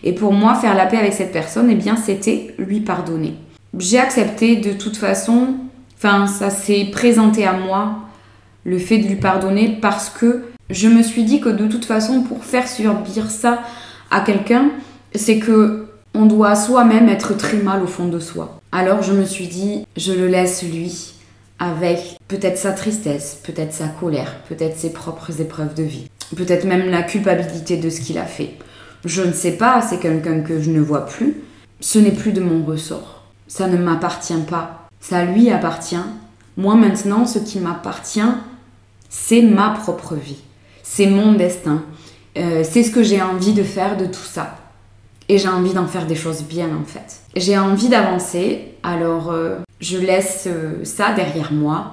Et 0.04 0.12
pour 0.12 0.32
moi, 0.32 0.54
faire 0.54 0.76
la 0.76 0.86
paix 0.86 0.96
avec 0.96 1.12
cette 1.12 1.32
personne, 1.32 1.68
eh 1.70 1.74
bien, 1.74 1.96
c'était 1.96 2.54
lui 2.56 2.80
pardonner. 2.80 3.34
J'ai 3.76 3.98
accepté 3.98 4.56
de 4.56 4.72
toute 4.72 4.96
façon, 4.96 5.54
enfin, 6.02 6.26
ça 6.26 6.48
s'est 6.48 6.88
présenté 6.90 7.46
à 7.46 7.52
moi, 7.52 8.00
le 8.64 8.78
fait 8.78 8.98
de 8.98 9.08
lui 9.08 9.16
pardonner, 9.16 9.78
parce 9.80 10.08
que 10.08 10.44
je 10.70 10.88
me 10.88 11.02
suis 11.02 11.24
dit 11.24 11.40
que 11.40 11.50
de 11.50 11.66
toute 11.66 11.84
façon, 11.84 12.22
pour 12.22 12.44
faire 12.44 12.66
subir 12.66 13.30
ça 13.30 13.60
à 14.10 14.20
quelqu'un, 14.20 14.70
c'est 15.14 15.38
que 15.38 15.86
on 16.14 16.26
doit 16.26 16.56
soi-même 16.56 17.08
être 17.08 17.36
très 17.36 17.58
mal 17.58 17.82
au 17.82 17.86
fond 17.86 18.08
de 18.08 18.18
soi. 18.18 18.60
Alors 18.72 19.02
je 19.02 19.12
me 19.12 19.24
suis 19.24 19.46
dit, 19.46 19.86
je 19.96 20.12
le 20.12 20.26
laisse 20.26 20.62
lui, 20.62 21.14
avec 21.58 22.16
peut-être 22.26 22.58
sa 22.58 22.72
tristesse, 22.72 23.38
peut-être 23.44 23.72
sa 23.72 23.86
colère, 23.86 24.36
peut-être 24.48 24.76
ses 24.76 24.92
propres 24.92 25.40
épreuves 25.40 25.74
de 25.74 25.82
vie, 25.82 26.08
peut-être 26.34 26.64
même 26.64 26.90
la 26.90 27.02
culpabilité 27.02 27.76
de 27.76 27.90
ce 27.90 28.00
qu'il 28.00 28.18
a 28.18 28.24
fait. 28.24 28.54
Je 29.04 29.22
ne 29.22 29.32
sais 29.32 29.52
pas, 29.52 29.82
c'est 29.82 29.98
quelqu'un 29.98 30.40
que 30.40 30.60
je 30.60 30.70
ne 30.70 30.80
vois 30.80 31.06
plus. 31.06 31.42
Ce 31.80 31.98
n'est 31.98 32.10
plus 32.10 32.32
de 32.32 32.40
mon 32.40 32.64
ressort. 32.64 33.24
Ça 33.48 33.66
ne 33.66 33.76
m'appartient 33.76 34.34
pas. 34.48 34.79
Ça 35.00 35.24
lui 35.24 35.50
appartient. 35.50 35.96
Moi 36.56 36.74
maintenant, 36.74 37.26
ce 37.26 37.38
qui 37.38 37.58
m'appartient, 37.58 38.20
c'est 39.08 39.42
ma 39.42 39.70
propre 39.70 40.14
vie. 40.14 40.40
C'est 40.82 41.06
mon 41.06 41.32
destin. 41.32 41.82
Euh, 42.38 42.62
c'est 42.68 42.82
ce 42.82 42.90
que 42.90 43.02
j'ai 43.02 43.20
envie 43.20 43.52
de 43.52 43.62
faire 43.62 43.96
de 43.96 44.06
tout 44.06 44.14
ça. 44.14 44.56
Et 45.28 45.38
j'ai 45.38 45.48
envie 45.48 45.72
d'en 45.72 45.86
faire 45.86 46.06
des 46.06 46.14
choses 46.14 46.42
bien 46.42 46.68
en 46.68 46.84
fait. 46.84 47.20
J'ai 47.36 47.56
envie 47.56 47.88
d'avancer, 47.88 48.74
alors 48.82 49.30
euh, 49.30 49.58
je 49.80 49.96
laisse 49.96 50.48
euh, 50.48 50.84
ça 50.84 51.12
derrière 51.12 51.52
moi. 51.52 51.92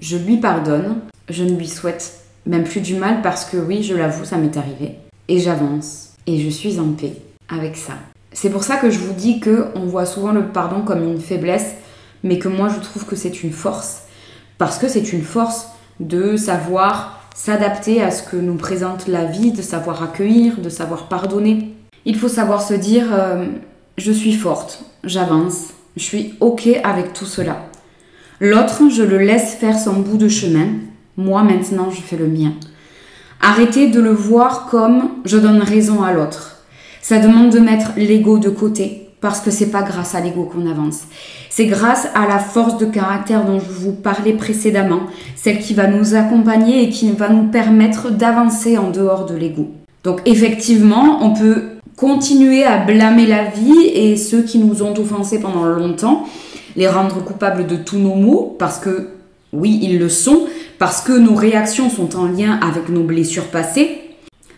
Je 0.00 0.16
lui 0.16 0.38
pardonne. 0.38 0.96
Je 1.28 1.44
ne 1.44 1.56
lui 1.56 1.68
souhaite 1.68 2.24
même 2.46 2.64
plus 2.64 2.80
du 2.80 2.96
mal 2.96 3.22
parce 3.22 3.44
que 3.44 3.56
oui, 3.56 3.82
je 3.82 3.94
l'avoue, 3.94 4.24
ça 4.24 4.36
m'est 4.36 4.56
arrivé. 4.56 4.96
Et 5.28 5.38
j'avance. 5.38 6.14
Et 6.26 6.40
je 6.40 6.48
suis 6.48 6.78
en 6.78 6.92
paix 6.92 7.14
avec 7.48 7.76
ça. 7.76 7.94
C'est 8.32 8.50
pour 8.50 8.64
ça 8.64 8.76
que 8.76 8.90
je 8.90 8.98
vous 8.98 9.12
dis 9.12 9.40
que 9.40 9.66
on 9.74 9.86
voit 9.86 10.06
souvent 10.06 10.32
le 10.32 10.46
pardon 10.46 10.82
comme 10.82 11.04
une 11.04 11.20
faiblesse, 11.20 11.74
mais 12.22 12.38
que 12.38 12.48
moi 12.48 12.68
je 12.68 12.80
trouve 12.80 13.04
que 13.04 13.16
c'est 13.16 13.42
une 13.42 13.52
force. 13.52 14.02
Parce 14.58 14.78
que 14.78 14.88
c'est 14.88 15.12
une 15.12 15.22
force 15.22 15.68
de 16.00 16.36
savoir 16.36 17.20
s'adapter 17.34 18.02
à 18.02 18.10
ce 18.10 18.22
que 18.22 18.36
nous 18.36 18.54
présente 18.54 19.08
la 19.08 19.24
vie, 19.24 19.52
de 19.52 19.62
savoir 19.62 20.02
accueillir, 20.02 20.60
de 20.60 20.68
savoir 20.68 21.08
pardonner. 21.08 21.74
Il 22.04 22.16
faut 22.16 22.28
savoir 22.28 22.62
se 22.62 22.74
dire 22.74 23.06
euh, 23.12 23.46
je 23.96 24.12
suis 24.12 24.34
forte, 24.34 24.84
j'avance, 25.04 25.68
je 25.96 26.02
suis 26.02 26.34
ok 26.40 26.68
avec 26.84 27.12
tout 27.12 27.26
cela. 27.26 27.64
L'autre, 28.40 28.88
je 28.90 29.02
le 29.02 29.18
laisse 29.18 29.54
faire 29.54 29.78
son 29.78 30.00
bout 30.00 30.16
de 30.16 30.28
chemin. 30.28 30.68
Moi 31.16 31.42
maintenant, 31.42 31.90
je 31.90 32.00
fais 32.00 32.16
le 32.16 32.26
mien. 32.26 32.54
Arrêtez 33.40 33.88
de 33.88 34.00
le 34.00 34.12
voir 34.12 34.66
comme 34.66 35.10
je 35.24 35.38
donne 35.38 35.62
raison 35.62 36.02
à 36.02 36.12
l'autre. 36.12 36.64
Ça 37.00 37.18
demande 37.18 37.50
de 37.50 37.58
mettre 37.58 37.92
l'ego 37.96 38.38
de 38.38 38.48
côté 38.48 39.10
parce 39.22 39.40
que 39.40 39.50
c'est 39.50 39.70
pas 39.70 39.82
grâce 39.82 40.14
à 40.14 40.20
l'ego 40.20 40.42
qu'on 40.42 40.70
avance. 40.70 41.02
C'est 41.48 41.66
grâce 41.66 42.08
à 42.14 42.26
la 42.26 42.38
force 42.38 42.76
de 42.76 42.86
caractère 42.86 43.46
dont 43.46 43.60
je 43.60 43.70
vous 43.70 43.92
parlais 43.92 44.32
précédemment, 44.32 45.02
celle 45.36 45.60
qui 45.60 45.72
va 45.72 45.86
nous 45.86 46.14
accompagner 46.14 46.82
et 46.82 46.90
qui 46.90 47.10
va 47.12 47.30
nous 47.30 47.44
permettre 47.44 48.10
d'avancer 48.10 48.76
en 48.76 48.90
dehors 48.90 49.24
de 49.24 49.36
l'ego. 49.36 49.68
Donc 50.02 50.20
effectivement, 50.26 51.20
on 51.22 51.32
peut 51.32 51.62
continuer 51.96 52.64
à 52.64 52.78
blâmer 52.78 53.26
la 53.26 53.44
vie 53.44 53.86
et 53.94 54.16
ceux 54.16 54.42
qui 54.42 54.58
nous 54.58 54.82
ont 54.82 54.98
offensés 54.98 55.40
pendant 55.40 55.64
longtemps, 55.64 56.26
les 56.74 56.88
rendre 56.88 57.22
coupables 57.24 57.66
de 57.66 57.76
tous 57.76 57.98
nos 57.98 58.16
maux, 58.16 58.56
parce 58.58 58.78
que 58.78 59.10
oui, 59.52 59.78
ils 59.82 59.98
le 59.98 60.08
sont, 60.08 60.46
parce 60.80 61.00
que 61.00 61.12
nos 61.12 61.36
réactions 61.36 61.90
sont 61.90 62.16
en 62.16 62.26
lien 62.26 62.58
avec 62.60 62.88
nos 62.88 63.04
blessures 63.04 63.48
passées, 63.48 64.01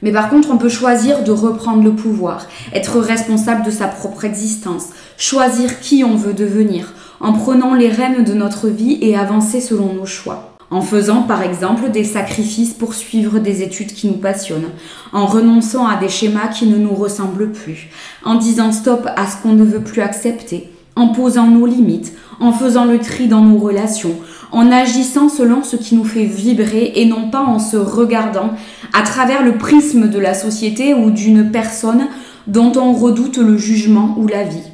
mais 0.03 0.13
par 0.13 0.29
contre, 0.29 0.51
on 0.51 0.59
peut 0.59 0.69
choisir 0.69 1.25
de 1.25 1.33
reprendre 1.33 1.83
le 1.83 1.93
pouvoir, 1.93 2.47
être 2.73 2.99
responsable 2.99 3.65
de 3.65 3.71
sa 3.71 3.89
propre 3.89 4.25
existence, 4.25 4.89
choisir 5.17 5.81
qui 5.81 6.05
on 6.05 6.17
veut 6.17 6.35
devenir, 6.35 6.93
en 7.21 7.33
prenant 7.33 7.75
les 7.75 7.89
rênes 7.89 8.25
de 8.25 8.35
notre 8.35 8.69
vie 8.69 8.99
et 9.01 9.17
avancer 9.17 9.61
selon 9.61 9.95
nos 9.95 10.07
choix. 10.07 10.51
En 10.71 10.81
faisant 10.81 11.23
par 11.23 11.43
exemple 11.43 11.91
des 11.91 12.05
sacrifices 12.05 12.73
pour 12.73 12.95
suivre 12.95 13.39
des 13.39 13.63
études 13.63 13.93
qui 13.93 14.09
nous 14.09 14.19
passionnent, 14.19 14.71
en 15.13 15.27
renonçant 15.27 15.87
à 15.87 15.97
des 15.97 16.09
schémas 16.09 16.49
qui 16.49 16.67
ne 16.67 16.79
nous 16.79 16.95
ressemblent 16.95 17.53
plus, 17.53 17.89
en 18.25 18.35
disant 18.35 18.73
stop 18.73 19.09
à 19.17 19.27
ce 19.27 19.37
qu'on 19.37 19.53
ne 19.53 19.65
veut 19.65 19.83
plus 19.83 20.03
accepter, 20.03 20.71
en 20.97 21.09
posant 21.09 21.49
nos 21.49 21.67
limites, 21.67 22.13
en 22.41 22.53
faisant 22.53 22.85
le 22.85 22.99
tri 22.99 23.29
dans 23.29 23.41
nos 23.41 23.59
relations, 23.59 24.17
en 24.55 24.71
agissant 24.71 25.29
selon 25.29 25.63
ce 25.63 25.77
qui 25.77 25.97
nous 25.97 26.05
fait 26.05 26.25
vibrer 26.25 26.93
et 26.95 27.07
non 27.07 27.29
pas 27.31 27.43
en 27.43 27.59
se 27.59 27.77
regardant 27.77 28.51
à 28.93 29.03
travers 29.03 29.43
le 29.43 29.59
prisme 29.59 30.09
de 30.09 30.19
la 30.19 30.33
société 30.33 30.95
ou 30.95 31.11
d'une 31.11 31.51
personne 31.51 32.07
dont 32.47 32.73
on 32.77 32.93
redoute 32.93 33.39
le 33.39 33.57
jugement 33.57 34.15
ou 34.19 34.27
la 34.27 34.45
vie. 34.45 34.71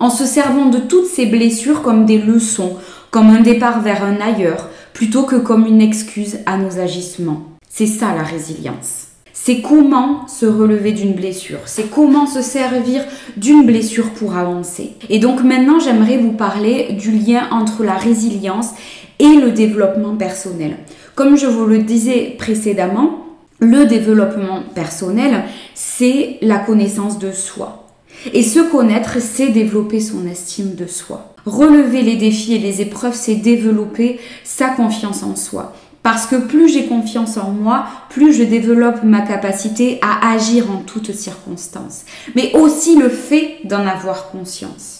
En 0.00 0.10
se 0.10 0.24
servant 0.24 0.66
de 0.66 0.78
toutes 0.78 1.06
ces 1.06 1.26
blessures 1.26 1.82
comme 1.82 2.06
des 2.06 2.18
leçons, 2.18 2.76
comme 3.10 3.30
un 3.30 3.40
départ 3.40 3.80
vers 3.82 4.04
un 4.04 4.20
ailleurs, 4.20 4.68
plutôt 4.92 5.22
que 5.22 5.36
comme 5.36 5.66
une 5.66 5.80
excuse 5.80 6.38
à 6.46 6.56
nos 6.56 6.78
agissements. 6.78 7.44
C'est 7.68 7.86
ça 7.86 8.14
la 8.14 8.22
résilience. 8.22 9.10
C'est 9.32 9.62
comment 9.62 10.28
se 10.28 10.44
relever 10.44 10.92
d'une 10.92 11.14
blessure, 11.14 11.60
c'est 11.64 11.90
comment 11.90 12.26
se 12.26 12.42
servir 12.42 13.02
d'une 13.38 13.64
blessure 13.64 14.10
pour 14.10 14.36
avancer. 14.36 14.92
Et 15.08 15.18
donc 15.18 15.42
maintenant 15.42 15.78
j'aimerais 15.78 16.18
vous 16.18 16.32
parler 16.32 16.92
du 16.92 17.10
lien 17.10 17.48
entre 17.50 17.82
la 17.82 17.94
résilience 17.94 18.72
et 19.20 19.36
le 19.36 19.52
développement 19.52 20.16
personnel. 20.16 20.78
Comme 21.14 21.36
je 21.36 21.46
vous 21.46 21.66
le 21.66 21.78
disais 21.78 22.34
précédemment, 22.36 23.26
le 23.60 23.84
développement 23.84 24.62
personnel, 24.74 25.44
c'est 25.74 26.38
la 26.40 26.58
connaissance 26.58 27.18
de 27.18 27.30
soi. 27.30 27.86
Et 28.32 28.42
se 28.42 28.60
connaître, 28.60 29.20
c'est 29.20 29.48
développer 29.48 30.00
son 30.00 30.26
estime 30.26 30.74
de 30.74 30.86
soi. 30.86 31.34
Relever 31.46 32.02
les 32.02 32.16
défis 32.16 32.54
et 32.54 32.58
les 32.58 32.80
épreuves, 32.80 33.14
c'est 33.14 33.36
développer 33.36 34.18
sa 34.44 34.68
confiance 34.70 35.22
en 35.22 35.36
soi. 35.36 35.74
Parce 36.02 36.26
que 36.26 36.36
plus 36.36 36.68
j'ai 36.68 36.86
confiance 36.86 37.36
en 37.36 37.50
moi, 37.50 37.84
plus 38.08 38.32
je 38.32 38.42
développe 38.42 39.04
ma 39.04 39.20
capacité 39.20 39.98
à 40.00 40.32
agir 40.32 40.70
en 40.70 40.78
toutes 40.78 41.12
circonstances. 41.12 42.04
Mais 42.34 42.52
aussi 42.54 42.96
le 42.96 43.10
fait 43.10 43.58
d'en 43.64 43.86
avoir 43.86 44.30
conscience. 44.30 44.99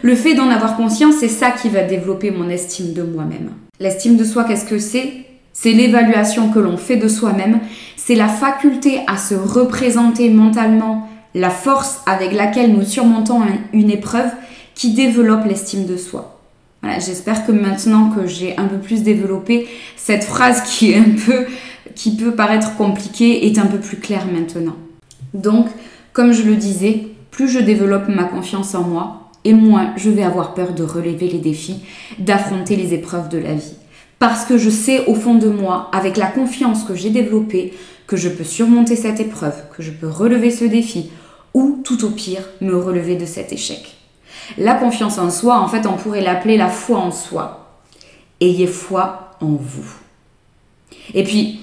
Le 0.00 0.14
fait 0.14 0.34
d'en 0.34 0.48
avoir 0.48 0.76
conscience, 0.76 1.16
c'est 1.20 1.28
ça 1.28 1.50
qui 1.50 1.68
va 1.68 1.82
développer 1.82 2.30
mon 2.30 2.48
estime 2.48 2.94
de 2.94 3.02
moi-même. 3.02 3.50
L'estime 3.78 4.16
de 4.16 4.24
soi, 4.24 4.44
qu'est-ce 4.44 4.64
que 4.64 4.78
c'est? 4.78 5.12
C'est 5.52 5.72
l'évaluation 5.72 6.48
que 6.48 6.58
l'on 6.58 6.78
fait 6.78 6.96
de 6.96 7.08
soi-même, 7.08 7.60
c'est 7.96 8.14
la 8.14 8.28
faculté 8.28 9.00
à 9.06 9.18
se 9.18 9.34
représenter 9.34 10.30
mentalement 10.30 11.08
la 11.34 11.50
force 11.50 12.00
avec 12.06 12.32
laquelle 12.32 12.72
nous 12.72 12.84
surmontons 12.84 13.42
une 13.72 13.90
épreuve 13.90 14.30
qui 14.74 14.94
développe 14.94 15.44
l'estime 15.44 15.84
de 15.84 15.96
soi. 15.96 16.40
J'espère 16.98 17.46
que 17.46 17.52
maintenant 17.52 18.10
que 18.10 18.26
j'ai 18.26 18.56
un 18.56 18.64
peu 18.64 18.78
plus 18.78 19.02
développé 19.02 19.68
cette 19.96 20.24
phrase 20.24 20.62
qui 20.62 20.92
est 20.92 20.96
un 20.96 21.14
peu 21.26 21.46
qui 21.94 22.16
peut 22.16 22.32
paraître 22.32 22.76
compliquée 22.76 23.46
est 23.46 23.58
un 23.58 23.66
peu 23.66 23.78
plus 23.78 23.98
claire 23.98 24.26
maintenant. 24.26 24.76
Donc, 25.34 25.66
comme 26.12 26.32
je 26.32 26.42
le 26.42 26.56
disais, 26.56 27.08
plus 27.30 27.48
je 27.48 27.58
développe 27.58 28.08
ma 28.08 28.24
confiance 28.24 28.74
en 28.74 28.82
moi, 28.82 29.21
et 29.44 29.54
moins 29.54 29.92
je 29.96 30.10
vais 30.10 30.22
avoir 30.22 30.54
peur 30.54 30.72
de 30.72 30.82
relever 30.82 31.28
les 31.28 31.38
défis, 31.38 31.80
d'affronter 32.18 32.76
les 32.76 32.94
épreuves 32.94 33.28
de 33.28 33.38
la 33.38 33.54
vie. 33.54 33.74
Parce 34.18 34.44
que 34.44 34.56
je 34.56 34.70
sais 34.70 35.04
au 35.06 35.14
fond 35.14 35.34
de 35.34 35.48
moi, 35.48 35.90
avec 35.92 36.16
la 36.16 36.26
confiance 36.26 36.84
que 36.84 36.94
j'ai 36.94 37.10
développée, 37.10 37.74
que 38.06 38.16
je 38.16 38.28
peux 38.28 38.44
surmonter 38.44 38.94
cette 38.94 39.20
épreuve, 39.20 39.56
que 39.76 39.82
je 39.82 39.90
peux 39.90 40.08
relever 40.08 40.50
ce 40.50 40.64
défi, 40.64 41.10
ou 41.54 41.80
tout 41.84 42.04
au 42.04 42.10
pire, 42.10 42.48
me 42.60 42.76
relever 42.76 43.16
de 43.16 43.26
cet 43.26 43.52
échec. 43.52 43.96
La 44.58 44.74
confiance 44.74 45.18
en 45.18 45.30
soi, 45.30 45.58
en 45.58 45.68
fait, 45.68 45.86
on 45.86 45.96
pourrait 45.96 46.22
l'appeler 46.22 46.56
la 46.56 46.68
foi 46.68 46.98
en 46.98 47.10
soi. 47.10 47.78
Ayez 48.40 48.66
foi 48.66 49.32
en 49.40 49.52
vous. 49.52 49.92
Et 51.14 51.24
puis, 51.24 51.60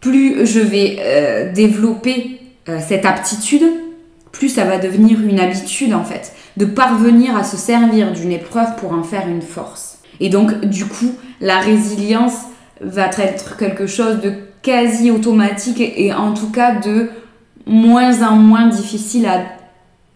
plus 0.00 0.46
je 0.46 0.60
vais 0.60 0.96
euh, 1.00 1.52
développer 1.52 2.40
euh, 2.68 2.80
cette 2.86 3.04
aptitude, 3.04 3.64
plus 4.32 4.48
ça 4.48 4.64
va 4.64 4.78
devenir 4.78 5.20
une 5.20 5.40
habitude 5.40 5.94
en 5.94 6.04
fait, 6.04 6.32
de 6.56 6.64
parvenir 6.64 7.36
à 7.36 7.44
se 7.44 7.56
servir 7.56 8.12
d'une 8.12 8.32
épreuve 8.32 8.76
pour 8.76 8.92
en 8.92 9.02
faire 9.02 9.28
une 9.28 9.42
force. 9.42 9.98
Et 10.20 10.28
donc, 10.28 10.64
du 10.64 10.86
coup, 10.86 11.12
la 11.40 11.60
résilience 11.60 12.46
va 12.80 13.06
être 13.18 13.56
quelque 13.56 13.86
chose 13.86 14.20
de 14.20 14.32
quasi 14.62 15.10
automatique 15.10 15.80
et 15.80 16.12
en 16.12 16.34
tout 16.34 16.50
cas 16.50 16.74
de 16.74 17.10
moins 17.66 18.22
en 18.22 18.36
moins 18.36 18.66
difficile 18.66 19.26
à, 19.26 19.42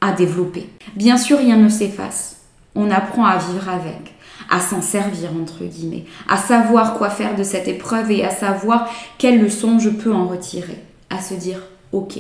à 0.01 0.13
développer. 0.13 0.69
Bien 0.97 1.17
sûr, 1.17 1.39
rien 1.39 1.57
ne 1.57 1.69
s'efface. 1.69 2.37
On 2.75 2.91
apprend 2.91 3.25
à 3.25 3.39
vivre 3.39 3.69
avec, 3.69 4.15
à 4.49 4.61
s'en 4.61 4.81
servir, 4.81 5.31
entre 5.41 5.65
guillemets, 5.65 6.05
à 6.29 6.37
savoir 6.37 6.95
quoi 6.95 7.11
faire 7.11 7.37
de 7.37 7.43
cette 7.43 7.69
épreuve 7.69 8.11
et 8.11 8.25
à 8.25 8.31
savoir 8.31 8.89
quelles 9.19 9.41
leçons 9.41 9.79
je 9.79 9.91
peux 9.91 10.13
en 10.13 10.27
retirer, 10.27 10.83
à 11.11 11.21
se 11.21 11.35
dire 11.35 11.61
ok, 11.93 12.19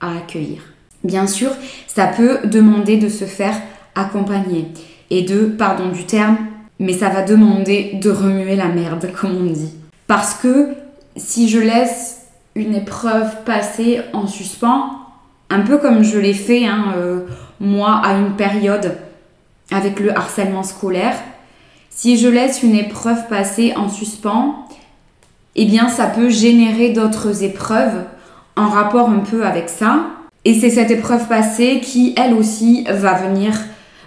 à 0.00 0.16
accueillir. 0.16 0.62
Bien 1.04 1.26
sûr, 1.26 1.50
ça 1.86 2.06
peut 2.06 2.40
demander 2.44 2.96
de 2.96 3.08
se 3.08 3.24
faire 3.24 3.54
accompagner 3.94 4.66
et 5.10 5.22
de, 5.22 5.46
pardon 5.46 5.88
du 5.88 6.04
terme, 6.04 6.36
mais 6.78 6.92
ça 6.92 7.08
va 7.08 7.22
demander 7.22 7.98
de 8.02 8.10
remuer 8.10 8.56
la 8.56 8.68
merde, 8.68 9.10
comme 9.20 9.36
on 9.36 9.50
dit. 9.50 9.74
Parce 10.06 10.34
que 10.34 10.74
si 11.16 11.48
je 11.48 11.58
laisse 11.58 12.26
une 12.54 12.74
épreuve 12.74 13.44
passer 13.44 14.00
en 14.12 14.26
suspens, 14.26 14.90
un 15.50 15.60
peu 15.60 15.78
comme 15.78 16.02
je 16.02 16.18
l'ai 16.18 16.34
fait 16.34 16.66
hein, 16.66 16.92
euh, 16.96 17.20
moi 17.60 18.00
à 18.04 18.14
une 18.18 18.36
période 18.36 18.96
avec 19.70 20.00
le 20.00 20.16
harcèlement 20.16 20.62
scolaire, 20.62 21.16
si 21.90 22.16
je 22.18 22.28
laisse 22.28 22.62
une 22.62 22.74
épreuve 22.74 23.28
passer 23.28 23.74
en 23.76 23.88
suspens, 23.88 24.66
eh 25.56 25.64
bien 25.64 25.88
ça 25.88 26.06
peut 26.06 26.28
générer 26.28 26.90
d'autres 26.90 27.42
épreuves 27.42 28.04
en 28.56 28.68
rapport 28.68 29.08
un 29.08 29.20
peu 29.20 29.44
avec 29.44 29.68
ça. 29.68 30.06
Et 30.44 30.58
c'est 30.58 30.70
cette 30.70 30.90
épreuve 30.90 31.28
passée 31.28 31.80
qui, 31.82 32.14
elle 32.16 32.34
aussi, 32.34 32.84
va 32.88 33.14
venir, 33.14 33.52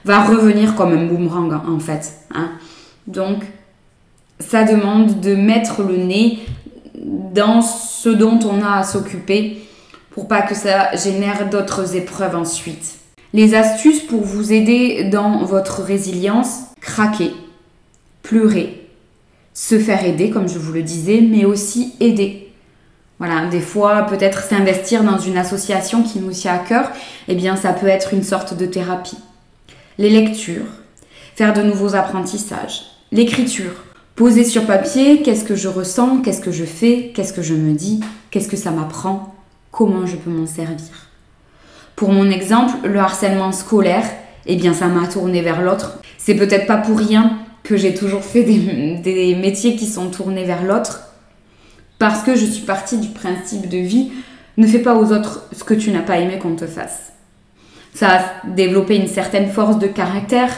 va 0.05 0.23
revenir 0.23 0.75
comme 0.75 0.93
un 0.93 1.05
boomerang 1.05 1.61
en 1.67 1.79
fait. 1.79 2.13
Hein. 2.33 2.51
Donc, 3.07 3.43
ça 4.39 4.63
demande 4.63 5.19
de 5.19 5.35
mettre 5.35 5.83
le 5.83 5.97
nez 5.97 6.39
dans 6.95 7.61
ce 7.61 8.09
dont 8.09 8.39
on 8.43 8.61
a 8.61 8.79
à 8.79 8.83
s'occuper 8.83 9.61
pour 10.11 10.27
pas 10.27 10.41
que 10.41 10.55
ça 10.55 10.95
génère 10.95 11.49
d'autres 11.49 11.95
épreuves 11.95 12.35
ensuite. 12.35 12.97
Les 13.33 13.55
astuces 13.55 14.01
pour 14.01 14.21
vous 14.21 14.51
aider 14.51 15.05
dans 15.05 15.45
votre 15.45 15.81
résilience, 15.81 16.63
craquer, 16.81 17.31
pleurer, 18.23 18.87
se 19.53 19.79
faire 19.79 20.03
aider 20.05 20.29
comme 20.29 20.49
je 20.49 20.59
vous 20.59 20.73
le 20.73 20.83
disais, 20.83 21.21
mais 21.21 21.45
aussi 21.45 21.93
aider. 21.99 22.40
Voilà, 23.21 23.45
des 23.45 23.59
fois 23.59 24.07
peut-être 24.07 24.41
s'investir 24.41 25.03
dans 25.03 25.19
une 25.19 25.37
association 25.37 26.01
qui 26.01 26.17
nous 26.17 26.31
tient 26.31 26.55
à 26.55 26.57
cœur, 26.57 26.89
eh 27.27 27.35
bien 27.35 27.55
ça 27.55 27.71
peut 27.71 27.85
être 27.85 28.15
une 28.15 28.23
sorte 28.23 28.57
de 28.57 28.65
thérapie. 28.65 29.19
Les 29.99 30.09
lectures, 30.09 30.65
faire 31.35 31.53
de 31.53 31.61
nouveaux 31.61 31.93
apprentissages, 31.93 32.81
l'écriture, 33.11 33.73
poser 34.15 34.43
sur 34.43 34.65
papier 34.65 35.21
qu'est-ce 35.21 35.43
que 35.43 35.53
je 35.53 35.67
ressens, 35.67 36.21
qu'est-ce 36.23 36.41
que 36.41 36.51
je 36.51 36.65
fais, 36.65 37.11
qu'est-ce 37.13 37.31
que 37.31 37.43
je 37.43 37.53
me 37.53 37.73
dis, 37.73 37.99
qu'est-ce 38.31 38.47
que 38.47 38.57
ça 38.57 38.71
m'apprend, 38.71 39.35
comment 39.69 40.07
je 40.07 40.15
peux 40.15 40.31
m'en 40.31 40.47
servir. 40.47 41.11
Pour 41.95 42.11
mon 42.11 42.27
exemple, 42.27 42.87
le 42.87 42.97
harcèlement 42.97 43.51
scolaire, 43.51 44.09
eh 44.47 44.55
bien 44.55 44.73
ça 44.73 44.87
m'a 44.87 45.05
tourné 45.05 45.43
vers 45.43 45.61
l'autre. 45.61 45.99
C'est 46.17 46.33
peut-être 46.33 46.65
pas 46.65 46.77
pour 46.77 46.97
rien 46.97 47.37
que 47.61 47.77
j'ai 47.77 47.93
toujours 47.93 48.23
fait 48.23 48.41
des, 48.41 48.95
des, 49.03 49.35
métiers 49.35 49.75
qui 49.75 49.85
sont 49.85 50.09
tournés 50.09 50.45
vers 50.45 50.63
l'autre, 50.63 51.10
parce 52.01 52.23
que 52.23 52.33
je 52.33 52.47
suis 52.47 52.63
partie 52.65 52.97
du 52.97 53.09
principe 53.09 53.69
de 53.69 53.77
vie, 53.77 54.09
ne 54.57 54.65
fais 54.65 54.79
pas 54.79 54.95
aux 54.95 55.13
autres 55.13 55.47
ce 55.55 55.63
que 55.63 55.75
tu 55.75 55.91
n'as 55.91 56.01
pas 56.01 56.17
aimé 56.17 56.39
qu'on 56.39 56.55
te 56.55 56.65
fasse. 56.65 57.11
Ça 57.93 58.07
a 58.09 58.47
développé 58.47 58.95
une 58.95 59.05
certaine 59.05 59.51
force 59.51 59.77
de 59.77 59.85
caractère, 59.85 60.49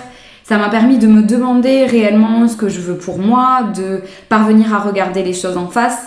ça 0.45 0.57
m'a 0.57 0.69
permis 0.69 0.99
de 0.99 1.07
me 1.07 1.21
demander 1.21 1.85
réellement 1.85 2.47
ce 2.47 2.55
que 2.55 2.69
je 2.69 2.79
veux 2.79 2.97
pour 2.97 3.19
moi, 3.19 3.71
de 3.75 4.03
parvenir 4.29 4.73
à 4.73 4.79
regarder 4.79 5.21
les 5.21 5.33
choses 5.33 5.57
en 5.57 5.67
face, 5.67 5.97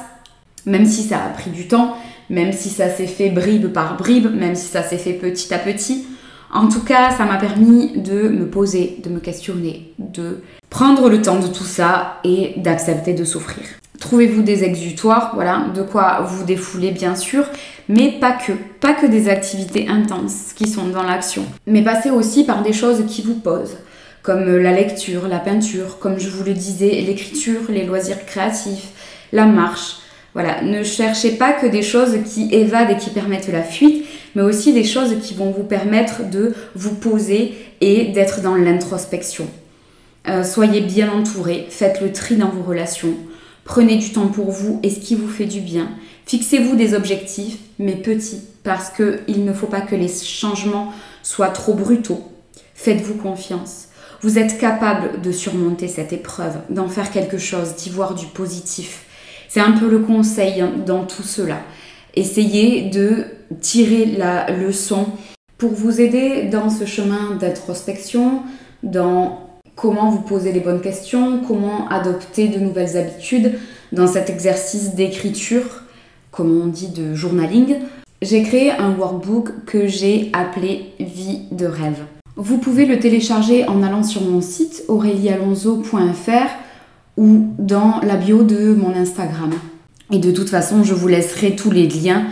même 0.64 0.86
si 0.86 1.02
ça 1.02 1.18
a 1.18 1.28
pris 1.28 1.50
du 1.50 1.68
temps, 1.68 1.98
même 2.30 2.54
si 2.54 2.70
ça 2.70 2.88
s'est 2.88 3.06
fait 3.06 3.28
bribe 3.28 3.74
par 3.74 3.98
bribe, 3.98 4.34
même 4.34 4.54
si 4.54 4.68
ça 4.68 4.82
s'est 4.82 4.96
fait 4.96 5.12
petit 5.12 5.52
à 5.52 5.58
petit. 5.58 6.06
En 6.50 6.68
tout 6.68 6.82
cas, 6.82 7.10
ça 7.10 7.26
m'a 7.26 7.36
permis 7.36 7.98
de 7.98 8.28
me 8.28 8.48
poser, 8.48 9.02
de 9.04 9.10
me 9.10 9.20
questionner, 9.20 9.92
de 9.98 10.40
prendre 10.70 11.10
le 11.10 11.20
temps 11.20 11.40
de 11.40 11.48
tout 11.48 11.64
ça 11.64 12.20
et 12.24 12.54
d'accepter 12.56 13.12
de 13.12 13.24
souffrir. 13.24 13.64
Trouvez-vous 14.00 14.42
des 14.42 14.64
exutoires, 14.64 15.32
voilà, 15.34 15.66
de 15.74 15.82
quoi 15.82 16.20
vous 16.20 16.44
défouler 16.44 16.90
bien 16.90 17.16
sûr, 17.16 17.44
mais 17.88 18.12
pas 18.20 18.32
que, 18.32 18.52
pas 18.80 18.92
que 18.94 19.06
des 19.06 19.28
activités 19.28 19.88
intenses 19.88 20.52
qui 20.54 20.68
sont 20.68 20.88
dans 20.88 21.02
l'action, 21.02 21.44
mais 21.66 21.82
passez 21.82 22.10
aussi 22.10 22.44
par 22.44 22.62
des 22.62 22.72
choses 22.72 23.04
qui 23.08 23.22
vous 23.22 23.36
posent, 23.36 23.78
comme 24.22 24.56
la 24.56 24.72
lecture, 24.72 25.28
la 25.28 25.38
peinture, 25.38 25.98
comme 25.98 26.18
je 26.18 26.28
vous 26.28 26.44
le 26.44 26.52
disais, 26.52 27.00
l'écriture, 27.06 27.60
les 27.68 27.84
loisirs 27.84 28.26
créatifs, 28.26 28.88
la 29.32 29.46
marche, 29.46 29.98
voilà, 30.34 30.60
ne 30.62 30.82
cherchez 30.82 31.30
pas 31.30 31.52
que 31.52 31.66
des 31.66 31.80
choses 31.80 32.18
qui 32.30 32.52
évadent 32.52 32.90
et 32.90 32.98
qui 32.98 33.08
permettent 33.08 33.48
la 33.48 33.62
fuite, 33.62 34.04
mais 34.34 34.42
aussi 34.42 34.74
des 34.74 34.84
choses 34.84 35.16
qui 35.22 35.32
vont 35.32 35.50
vous 35.50 35.64
permettre 35.64 36.28
de 36.28 36.54
vous 36.74 36.94
poser 36.94 37.54
et 37.80 38.08
d'être 38.08 38.42
dans 38.42 38.54
l'introspection. 38.54 39.46
Euh, 40.28 40.44
soyez 40.44 40.82
bien 40.82 41.10
entouré, 41.10 41.66
faites 41.70 42.02
le 42.02 42.12
tri 42.12 42.36
dans 42.36 42.50
vos 42.50 42.62
relations, 42.62 43.14
prenez 43.66 43.96
du 43.96 44.10
temps 44.10 44.28
pour 44.28 44.50
vous 44.50 44.80
et 44.82 44.90
ce 44.90 45.00
qui 45.00 45.14
vous 45.14 45.28
fait 45.28 45.44
du 45.44 45.60
bien. 45.60 45.90
Fixez-vous 46.24 46.76
des 46.76 46.94
objectifs, 46.94 47.58
mais 47.78 47.96
petits, 47.96 48.40
parce 48.64 48.90
qu'il 48.90 49.44
ne 49.44 49.52
faut 49.52 49.66
pas 49.66 49.82
que 49.82 49.94
les 49.94 50.08
changements 50.08 50.92
soient 51.22 51.48
trop 51.48 51.74
brutaux. 51.74 52.24
Faites-vous 52.74 53.14
confiance. 53.14 53.88
Vous 54.22 54.38
êtes 54.38 54.58
capable 54.58 55.20
de 55.20 55.30
surmonter 55.30 55.88
cette 55.88 56.12
épreuve, 56.12 56.56
d'en 56.70 56.88
faire 56.88 57.10
quelque 57.10 57.38
chose, 57.38 57.74
d'y 57.76 57.90
voir 57.90 58.14
du 58.14 58.26
positif. 58.26 59.04
C'est 59.48 59.60
un 59.60 59.72
peu 59.72 59.88
le 59.88 60.00
conseil 60.00 60.64
dans 60.86 61.04
tout 61.04 61.22
cela. 61.22 61.60
Essayez 62.14 62.88
de 62.88 63.26
tirer 63.60 64.06
la 64.06 64.50
leçon 64.50 65.06
pour 65.58 65.72
vous 65.72 66.00
aider 66.00 66.44
dans 66.44 66.70
ce 66.70 66.86
chemin 66.86 67.36
d'introspection, 67.38 68.42
dans 68.82 69.45
comment 69.76 70.10
vous 70.10 70.22
poser 70.22 70.52
les 70.52 70.60
bonnes 70.60 70.80
questions, 70.80 71.40
comment 71.46 71.86
adopter 71.88 72.48
de 72.48 72.58
nouvelles 72.58 72.96
habitudes 72.96 73.58
dans 73.92 74.06
cet 74.06 74.30
exercice 74.30 74.94
d'écriture, 74.94 75.82
comme 76.30 76.60
on 76.60 76.66
dit 76.66 76.88
de 76.88 77.14
journaling. 77.14 77.76
J'ai 78.22 78.42
créé 78.42 78.72
un 78.72 78.96
workbook 78.96 79.66
que 79.66 79.86
j'ai 79.86 80.30
appelé 80.32 80.86
Vie 80.98 81.42
de 81.52 81.66
rêve. 81.66 82.02
Vous 82.36 82.58
pouvez 82.58 82.86
le 82.86 82.98
télécharger 82.98 83.68
en 83.68 83.82
allant 83.82 84.02
sur 84.02 84.22
mon 84.22 84.40
site 84.40 84.84
aurelialonzo.fr 84.88 86.50
ou 87.16 87.48
dans 87.58 88.00
la 88.02 88.16
bio 88.16 88.42
de 88.42 88.74
mon 88.74 88.94
Instagram. 88.94 89.52
Et 90.12 90.18
de 90.18 90.30
toute 90.30 90.48
façon, 90.48 90.84
je 90.84 90.94
vous 90.94 91.08
laisserai 91.08 91.56
tous 91.56 91.70
les 91.70 91.86
liens 91.86 92.26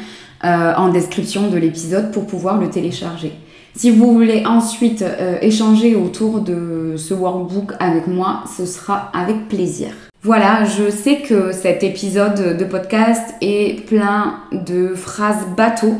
euh, 0.45 0.75
en 0.77 0.89
description 0.89 1.49
de 1.49 1.57
l'épisode 1.57 2.13
pour 2.13 2.27
pouvoir 2.27 2.59
le 2.59 2.71
télécharger. 2.71 3.33
Si 3.77 3.91
vous 3.91 4.13
voulez 4.13 4.47
ensuite 4.47 5.03
euh, 5.03 5.37
échanger 5.41 5.97
autour 5.97 6.41
de 6.41 6.95
ce 6.97 7.13
workbook 7.13 7.73
avec 7.81 8.07
moi, 8.07 8.45
ce 8.57 8.67
sera 8.67 9.11
avec 9.13 9.49
plaisir. 9.49 9.89
Voilà, 10.23 10.65
je 10.65 10.91
sais 10.91 11.17
que 11.17 11.51
cet 11.51 11.83
épisode 11.83 12.57
de 12.57 12.65
podcast 12.65 13.35
est 13.41 13.85
plein 13.85 14.39
de 14.53 14.95
phrases 14.95 15.49
bateaux, 15.57 15.97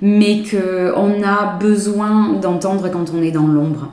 mais 0.00 0.42
qu'on 0.42 1.22
a 1.22 1.58
besoin 1.60 2.32
d'entendre 2.40 2.88
quand 2.90 3.12
on 3.14 3.22
est 3.22 3.30
dans 3.30 3.46
l'ombre. 3.46 3.92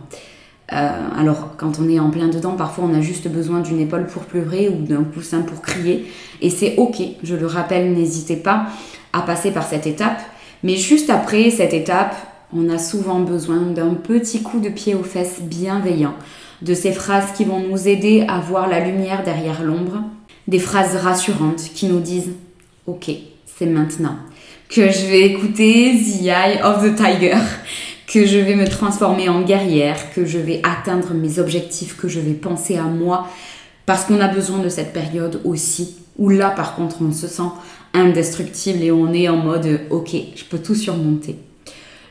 Euh, 0.72 0.90
alors, 1.20 1.56
quand 1.58 1.80
on 1.80 1.90
est 1.90 2.00
en 2.00 2.12
plein 2.12 2.30
dedans, 2.30 2.54
parfois 2.54 2.86
on 2.90 2.96
a 2.96 3.02
juste 3.02 3.28
besoin 3.28 3.60
d'une 3.60 3.82
épaule 3.82 4.08
pour 4.08 4.24
pleurer 4.24 4.70
ou 4.70 4.82
d'un 4.82 5.04
coussin 5.04 5.42
pour 5.42 5.62
crier. 5.62 6.08
Et 6.42 6.50
c'est 6.50 6.76
ok, 6.78 7.02
je 7.22 7.36
le 7.36 7.46
rappelle, 7.48 7.92
n'hésitez 7.92 8.38
pas 8.38 8.68
à 9.12 9.22
passer 9.22 9.52
par 9.52 9.64
cette 9.64 9.88
étape. 9.88 10.22
Mais 10.64 10.78
juste 10.78 11.10
après 11.10 11.50
cette 11.50 11.74
étape, 11.74 12.16
on 12.56 12.70
a 12.70 12.78
souvent 12.78 13.20
besoin 13.20 13.62
d'un 13.62 13.94
petit 13.94 14.42
coup 14.42 14.60
de 14.60 14.70
pied 14.70 14.96
aux 14.96 15.04
fesses 15.04 15.42
bienveillant, 15.42 16.16
de 16.62 16.74
ces 16.74 16.94
phrases 16.94 17.34
qui 17.36 17.44
vont 17.44 17.60
nous 17.60 17.88
aider 17.88 18.26
à 18.28 18.40
voir 18.40 18.70
la 18.70 18.80
lumière 18.80 19.24
derrière 19.24 19.64
l'ombre, 19.64 20.02
des 20.48 20.60
phrases 20.60 20.96
rassurantes 20.96 21.64
qui 21.74 21.88
nous 21.88 22.00
disent 22.00 22.32
Ok, 22.88 23.10
c'est 23.46 23.66
maintenant 23.66 24.16
que 24.70 24.90
je 24.90 25.06
vais 25.06 25.22
écouter 25.22 25.96
The 25.96 26.24
Eye 26.24 26.62
of 26.64 26.84
the 26.84 26.96
Tiger 26.96 27.38
que 28.08 28.26
je 28.26 28.38
vais 28.38 28.56
me 28.56 28.68
transformer 28.68 29.30
en 29.30 29.42
guerrière, 29.42 30.14
que 30.14 30.26
je 30.26 30.38
vais 30.38 30.62
atteindre 30.64 31.14
mes 31.14 31.40
objectifs, 31.40 31.98
que 31.98 32.08
je 32.08 32.20
vais 32.20 32.34
penser 32.34 32.78
à 32.78 32.84
moi, 32.84 33.28
parce 33.86 34.06
qu'on 34.06 34.20
a 34.20 34.28
besoin 34.28 34.60
de 34.60 34.70
cette 34.70 34.94
période 34.94 35.42
aussi, 35.44 35.98
où 36.18 36.30
là 36.30 36.50
par 36.50 36.76
contre 36.76 36.98
on 37.02 37.12
se 37.12 37.28
sent 37.28 37.50
indestructible 37.94 38.84
et 38.84 38.92
on 38.92 39.14
est 39.14 39.28
en 39.28 39.38
mode 39.38 39.82
ok, 39.90 40.16
je 40.36 40.44
peux 40.46 40.60
tout 40.60 40.76
surmonter. 40.76 41.38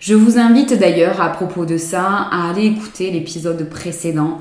Je 0.06 0.12
vous 0.12 0.36
invite 0.36 0.78
d'ailleurs 0.78 1.22
à 1.22 1.30
propos 1.30 1.64
de 1.64 1.78
ça 1.78 2.04
à 2.30 2.50
aller 2.50 2.66
écouter 2.66 3.10
l'épisode 3.10 3.66
précédent 3.70 4.36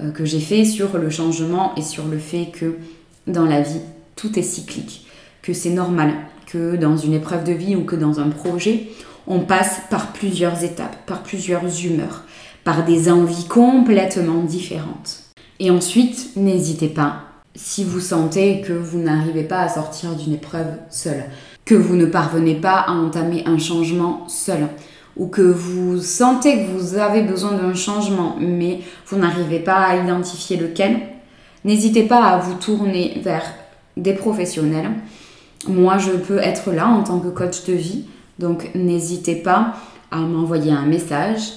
euh, 0.00 0.10
que 0.10 0.24
j'ai 0.24 0.40
fait 0.40 0.64
sur 0.64 0.96
le 0.96 1.10
changement 1.10 1.74
et 1.76 1.82
sur 1.82 2.06
le 2.06 2.16
fait 2.16 2.46
que 2.46 2.76
dans 3.26 3.44
la 3.44 3.60
vie, 3.60 3.82
tout 4.16 4.38
est 4.38 4.42
cyclique, 4.42 5.06
que 5.42 5.52
c'est 5.52 5.68
normal, 5.68 6.14
que 6.46 6.76
dans 6.76 6.96
une 6.96 7.12
épreuve 7.12 7.44
de 7.44 7.52
vie 7.52 7.76
ou 7.76 7.84
que 7.84 7.94
dans 7.94 8.20
un 8.20 8.30
projet, 8.30 8.88
on 9.26 9.40
passe 9.40 9.82
par 9.90 10.14
plusieurs 10.14 10.64
étapes, 10.64 10.96
par 11.04 11.22
plusieurs 11.22 11.84
humeurs, 11.84 12.22
par 12.64 12.86
des 12.86 13.12
envies 13.12 13.46
complètement 13.48 14.42
différentes. 14.44 15.24
Et 15.60 15.70
ensuite, 15.70 16.30
n'hésitez 16.36 16.88
pas, 16.88 17.24
si 17.54 17.84
vous 17.84 18.00
sentez 18.00 18.62
que 18.62 18.72
vous 18.72 18.98
n'arrivez 18.98 19.44
pas 19.44 19.60
à 19.60 19.68
sortir 19.68 20.14
d'une 20.14 20.32
épreuve 20.32 20.78
seul, 20.88 21.24
que 21.66 21.74
vous 21.74 21.96
ne 21.96 22.06
parvenez 22.06 22.54
pas 22.54 22.78
à 22.78 22.92
entamer 22.92 23.42
un 23.44 23.58
changement 23.58 24.26
seul, 24.26 24.68
ou 25.16 25.26
que 25.26 25.42
vous 25.42 26.00
sentez 26.00 26.64
que 26.64 26.70
vous 26.70 26.96
avez 26.96 27.22
besoin 27.22 27.52
d'un 27.52 27.74
changement, 27.74 28.36
mais 28.40 28.80
vous 29.06 29.18
n'arrivez 29.18 29.60
pas 29.60 29.76
à 29.76 29.96
identifier 29.96 30.56
lequel, 30.56 31.00
n'hésitez 31.64 32.04
pas 32.04 32.24
à 32.24 32.38
vous 32.38 32.54
tourner 32.54 33.20
vers 33.22 33.44
des 33.96 34.14
professionnels. 34.14 34.90
Moi, 35.68 35.98
je 35.98 36.12
peux 36.12 36.38
être 36.38 36.72
là 36.72 36.88
en 36.88 37.02
tant 37.02 37.20
que 37.20 37.28
coach 37.28 37.64
de 37.64 37.74
vie, 37.74 38.06
donc 38.38 38.70
n'hésitez 38.74 39.36
pas 39.36 39.74
à 40.10 40.18
m'envoyer 40.18 40.72
un 40.72 40.86
message, 40.86 41.52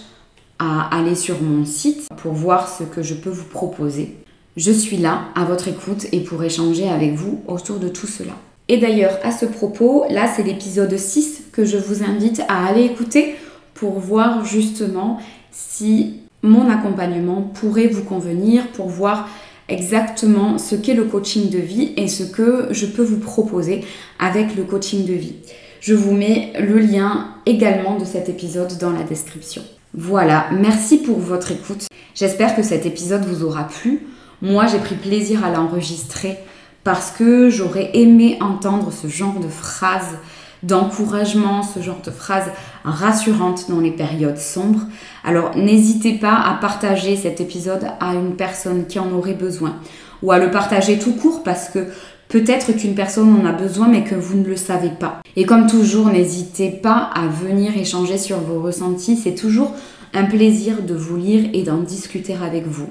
à 0.59 0.95
aller 0.97 1.15
sur 1.15 1.41
mon 1.41 1.65
site 1.65 2.07
pour 2.17 2.33
voir 2.33 2.69
ce 2.69 2.83
que 2.83 3.01
je 3.01 3.13
peux 3.13 3.29
vous 3.29 3.45
proposer. 3.45 4.17
Je 4.55 4.71
suis 4.71 4.97
là 4.97 5.23
à 5.35 5.43
votre 5.43 5.67
écoute 5.67 6.05
et 6.11 6.21
pour 6.21 6.41
échanger 6.43 6.87
avec 6.87 7.13
vous 7.13 7.41
autour 7.47 7.77
de 7.77 7.89
tout 7.89 8.07
cela. 8.07 8.31
Et 8.67 8.77
d'ailleurs, 8.77 9.19
à 9.23 9.31
ce 9.31 9.45
propos, 9.45 10.05
là 10.09 10.27
c'est 10.33 10.43
l'épisode 10.43 10.97
6 10.97 11.43
que 11.51 11.65
je 11.65 11.77
vous 11.77 12.03
invite 12.03 12.41
à 12.47 12.65
aller 12.65 12.83
écouter 12.83 13.35
pour 13.75 13.99
voir 13.99 14.43
justement 14.43 15.19
si 15.51 16.21
mon 16.41 16.69
accompagnement 16.69 17.41
pourrait 17.41 17.87
vous 17.87 18.03
convenir, 18.03 18.67
pour 18.69 18.87
voir 18.87 19.29
exactement 19.69 20.57
ce 20.57 20.75
qu'est 20.75 20.93
le 20.93 21.05
coaching 21.05 21.49
de 21.49 21.57
vie 21.57 21.93
et 21.97 22.07
ce 22.07 22.23
que 22.23 22.67
je 22.71 22.85
peux 22.85 23.03
vous 23.03 23.19
proposer 23.19 23.83
avec 24.19 24.55
le 24.55 24.63
coaching 24.63 25.05
de 25.05 25.13
vie. 25.13 25.35
Je 25.81 25.93
vous 25.93 26.13
mets 26.13 26.53
le 26.59 26.79
lien 26.79 27.35
également 27.45 27.97
de 27.97 28.05
cet 28.05 28.29
épisode 28.29 28.77
dans 28.79 28.91
la 28.91 29.03
description. 29.03 29.61
Voilà, 29.93 30.47
merci 30.51 30.97
pour 30.97 31.19
votre 31.19 31.51
écoute. 31.51 31.87
J'espère 32.15 32.55
que 32.55 32.63
cet 32.63 32.85
épisode 32.85 33.25
vous 33.25 33.43
aura 33.43 33.67
plu. 33.67 34.07
Moi, 34.41 34.67
j'ai 34.67 34.79
pris 34.79 34.95
plaisir 34.95 35.45
à 35.45 35.51
l'enregistrer 35.51 36.37
parce 36.83 37.11
que 37.11 37.49
j'aurais 37.49 37.91
aimé 37.93 38.37
entendre 38.41 38.91
ce 38.91 39.07
genre 39.07 39.39
de 39.39 39.47
phrases 39.47 40.17
d'encouragement, 40.65 41.63
ce 41.63 41.81
genre 41.81 42.01
de 42.03 42.11
phrases 42.11 42.51
rassurantes 42.83 43.69
dans 43.69 43.79
les 43.79 43.91
périodes 43.91 44.37
sombres. 44.37 44.81
Alors 45.23 45.55
n'hésitez 45.55 46.13
pas 46.13 46.35
à 46.35 46.55
partager 46.55 47.15
cet 47.15 47.41
épisode 47.41 47.87
à 47.99 48.13
une 48.13 48.35
personne 48.35 48.85
qui 48.87 48.99
en 48.99 49.11
aurait 49.11 49.33
besoin 49.33 49.75
ou 50.23 50.31
à 50.31 50.39
le 50.39 50.51
partager 50.51 50.97
tout 50.97 51.13
court 51.13 51.43
parce 51.43 51.69
que 51.69 51.87
peut-être 52.29 52.75
qu'une 52.75 52.95
personne 52.95 53.33
en 53.41 53.45
a 53.45 53.51
besoin 53.51 53.87
mais 53.87 54.03
que 54.03 54.15
vous 54.15 54.37
ne 54.37 54.45
le 54.45 54.57
savez 54.57 54.91
pas. 54.99 55.21
Et 55.35 55.45
comme 55.45 55.67
toujours, 55.67 56.07
n'hésitez 56.07 56.69
pas 56.69 57.09
à 57.13 57.27
venir 57.27 57.77
échanger 57.77 58.17
sur 58.17 58.39
vos 58.39 58.61
ressentis, 58.61 59.17
c'est 59.17 59.35
toujours 59.35 59.73
un 60.13 60.25
plaisir 60.25 60.81
de 60.81 60.95
vous 60.95 61.17
lire 61.17 61.49
et 61.53 61.63
d'en 61.63 61.77
discuter 61.77 62.35
avec 62.41 62.65
vous. 62.65 62.89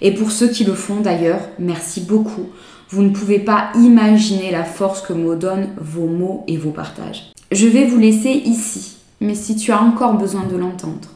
Et 0.00 0.12
pour 0.12 0.30
ceux 0.30 0.48
qui 0.48 0.64
le 0.64 0.74
font 0.74 1.00
d'ailleurs, 1.00 1.40
merci 1.58 2.00
beaucoup. 2.00 2.48
Vous 2.90 3.02
ne 3.02 3.10
pouvez 3.10 3.38
pas 3.38 3.70
imaginer 3.74 4.50
la 4.50 4.64
force 4.64 5.00
que 5.00 5.12
me 5.12 5.36
donnent 5.36 5.70
vos 5.78 6.06
mots 6.06 6.44
et 6.46 6.56
vos 6.56 6.70
partages. 6.70 7.32
Je 7.50 7.66
vais 7.66 7.86
vous 7.86 7.98
laisser 7.98 8.30
ici, 8.30 8.96
mais 9.20 9.34
si 9.34 9.56
tu 9.56 9.72
as 9.72 9.80
encore 9.80 10.14
besoin 10.14 10.44
de 10.44 10.56
l'entendre, 10.56 11.08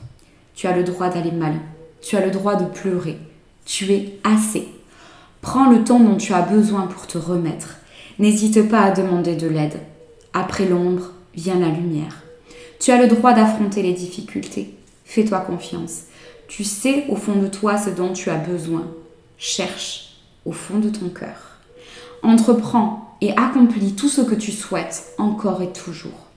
tu 0.54 0.66
as 0.66 0.76
le 0.76 0.85
droit 0.85 1.09
d'aller 1.09 1.33
mal, 1.33 1.54
tu 2.00 2.16
as 2.16 2.24
le 2.24 2.31
droit 2.31 2.57
de 2.57 2.64
pleurer, 2.64 3.18
tu 3.64 3.92
es 3.92 4.18
assez. 4.24 4.68
Prends 5.40 5.70
le 5.70 5.85
temps 5.85 6.00
dont 6.00 6.16
tu 6.16 6.33
as 6.33 6.42
besoin 6.42 6.87
pour 6.87 7.07
te 7.07 7.18
remettre. 7.18 7.76
N'hésite 8.18 8.68
pas 8.68 8.81
à 8.81 8.90
demander 8.90 9.37
de 9.37 9.46
l'aide. 9.46 9.78
Après 10.33 10.66
l'ombre 10.66 11.12
vient 11.35 11.59
la 11.59 11.68
lumière. 11.68 12.22
Tu 12.81 12.90
as 12.90 13.00
le 13.00 13.09
droit 13.09 13.33
d'affronter 13.33 13.83
les 13.83 13.92
difficultés. 13.92 14.74
Fais-toi 15.04 15.40
confiance. 15.40 16.02
Tu 16.48 16.64
sais 16.64 17.04
au 17.09 17.16
fond 17.16 17.37
de 17.37 17.46
toi 17.46 17.78
ce 17.78 17.90
dont 17.90 18.12
tu 18.12 18.31
as 18.31 18.37
besoin. 18.37 18.87
Cherche 19.37 20.16
au 20.44 20.52
fond 20.52 20.78
de 20.78 20.88
ton 20.88 21.09
cœur. 21.09 21.47
Entreprends 22.22 23.16
et 23.20 23.37
accomplis 23.37 23.94
tout 23.94 24.09
ce 24.09 24.20
que 24.20 24.35
tu 24.35 24.52
souhaites 24.52 25.12
encore 25.18 25.62
et 25.62 25.72
toujours. 25.72 26.28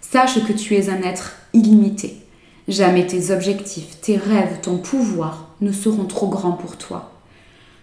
Sache 0.00 0.44
que 0.46 0.52
tu 0.52 0.74
es 0.74 0.88
un 0.88 1.02
être 1.02 1.34
illimité. 1.52 2.16
Jamais 2.66 3.06
tes 3.06 3.30
objectifs, 3.30 4.00
tes 4.00 4.16
rêves, 4.16 4.60
ton 4.62 4.78
pouvoir 4.78 5.48
ne 5.60 5.72
seront 5.72 6.04
trop 6.04 6.28
grands 6.28 6.52
pour 6.52 6.76
toi. 6.76 7.12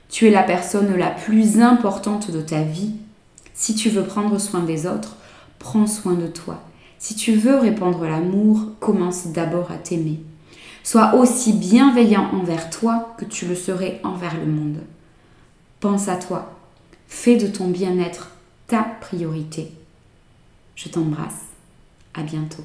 Tu 0.10 0.28
es 0.28 0.32
la 0.32 0.44
personne 0.44 0.96
la 0.96 1.10
plus 1.10 1.60
importante 1.60 2.32
de 2.32 2.42
ta 2.42 2.62
vie. 2.62 2.92
Si 3.54 3.76
tu 3.76 3.90
veux 3.90 4.04
prendre 4.04 4.38
soin 4.40 4.62
des 4.62 4.86
autres, 4.86 5.16
prends 5.60 5.88
soin 5.88 6.14
de 6.14 6.28
toi. 6.28 6.62
Si 7.00 7.16
tu 7.16 7.34
veux 7.34 7.58
répandre 7.58 8.04
l'amour, 8.04 8.60
commence 8.80 9.28
d'abord 9.28 9.72
à 9.72 9.78
t'aimer. 9.78 10.20
Sois 10.84 11.16
aussi 11.16 11.54
bienveillant 11.54 12.30
envers 12.34 12.70
toi 12.70 13.16
que 13.18 13.26
tu 13.26 13.48
le 13.48 13.56
serais 13.56 14.00
envers 14.04 14.36
le 14.36 14.46
monde. 14.46 14.78
Pense 15.80 16.08
à 16.08 16.16
toi, 16.16 16.55
Fais 17.18 17.38
de 17.38 17.48
ton 17.48 17.70
bien-être 17.70 18.30
ta 18.68 18.84
priorité. 18.84 19.72
Je 20.76 20.90
t'embrasse. 20.90 21.46
À 22.14 22.22
bientôt. 22.22 22.64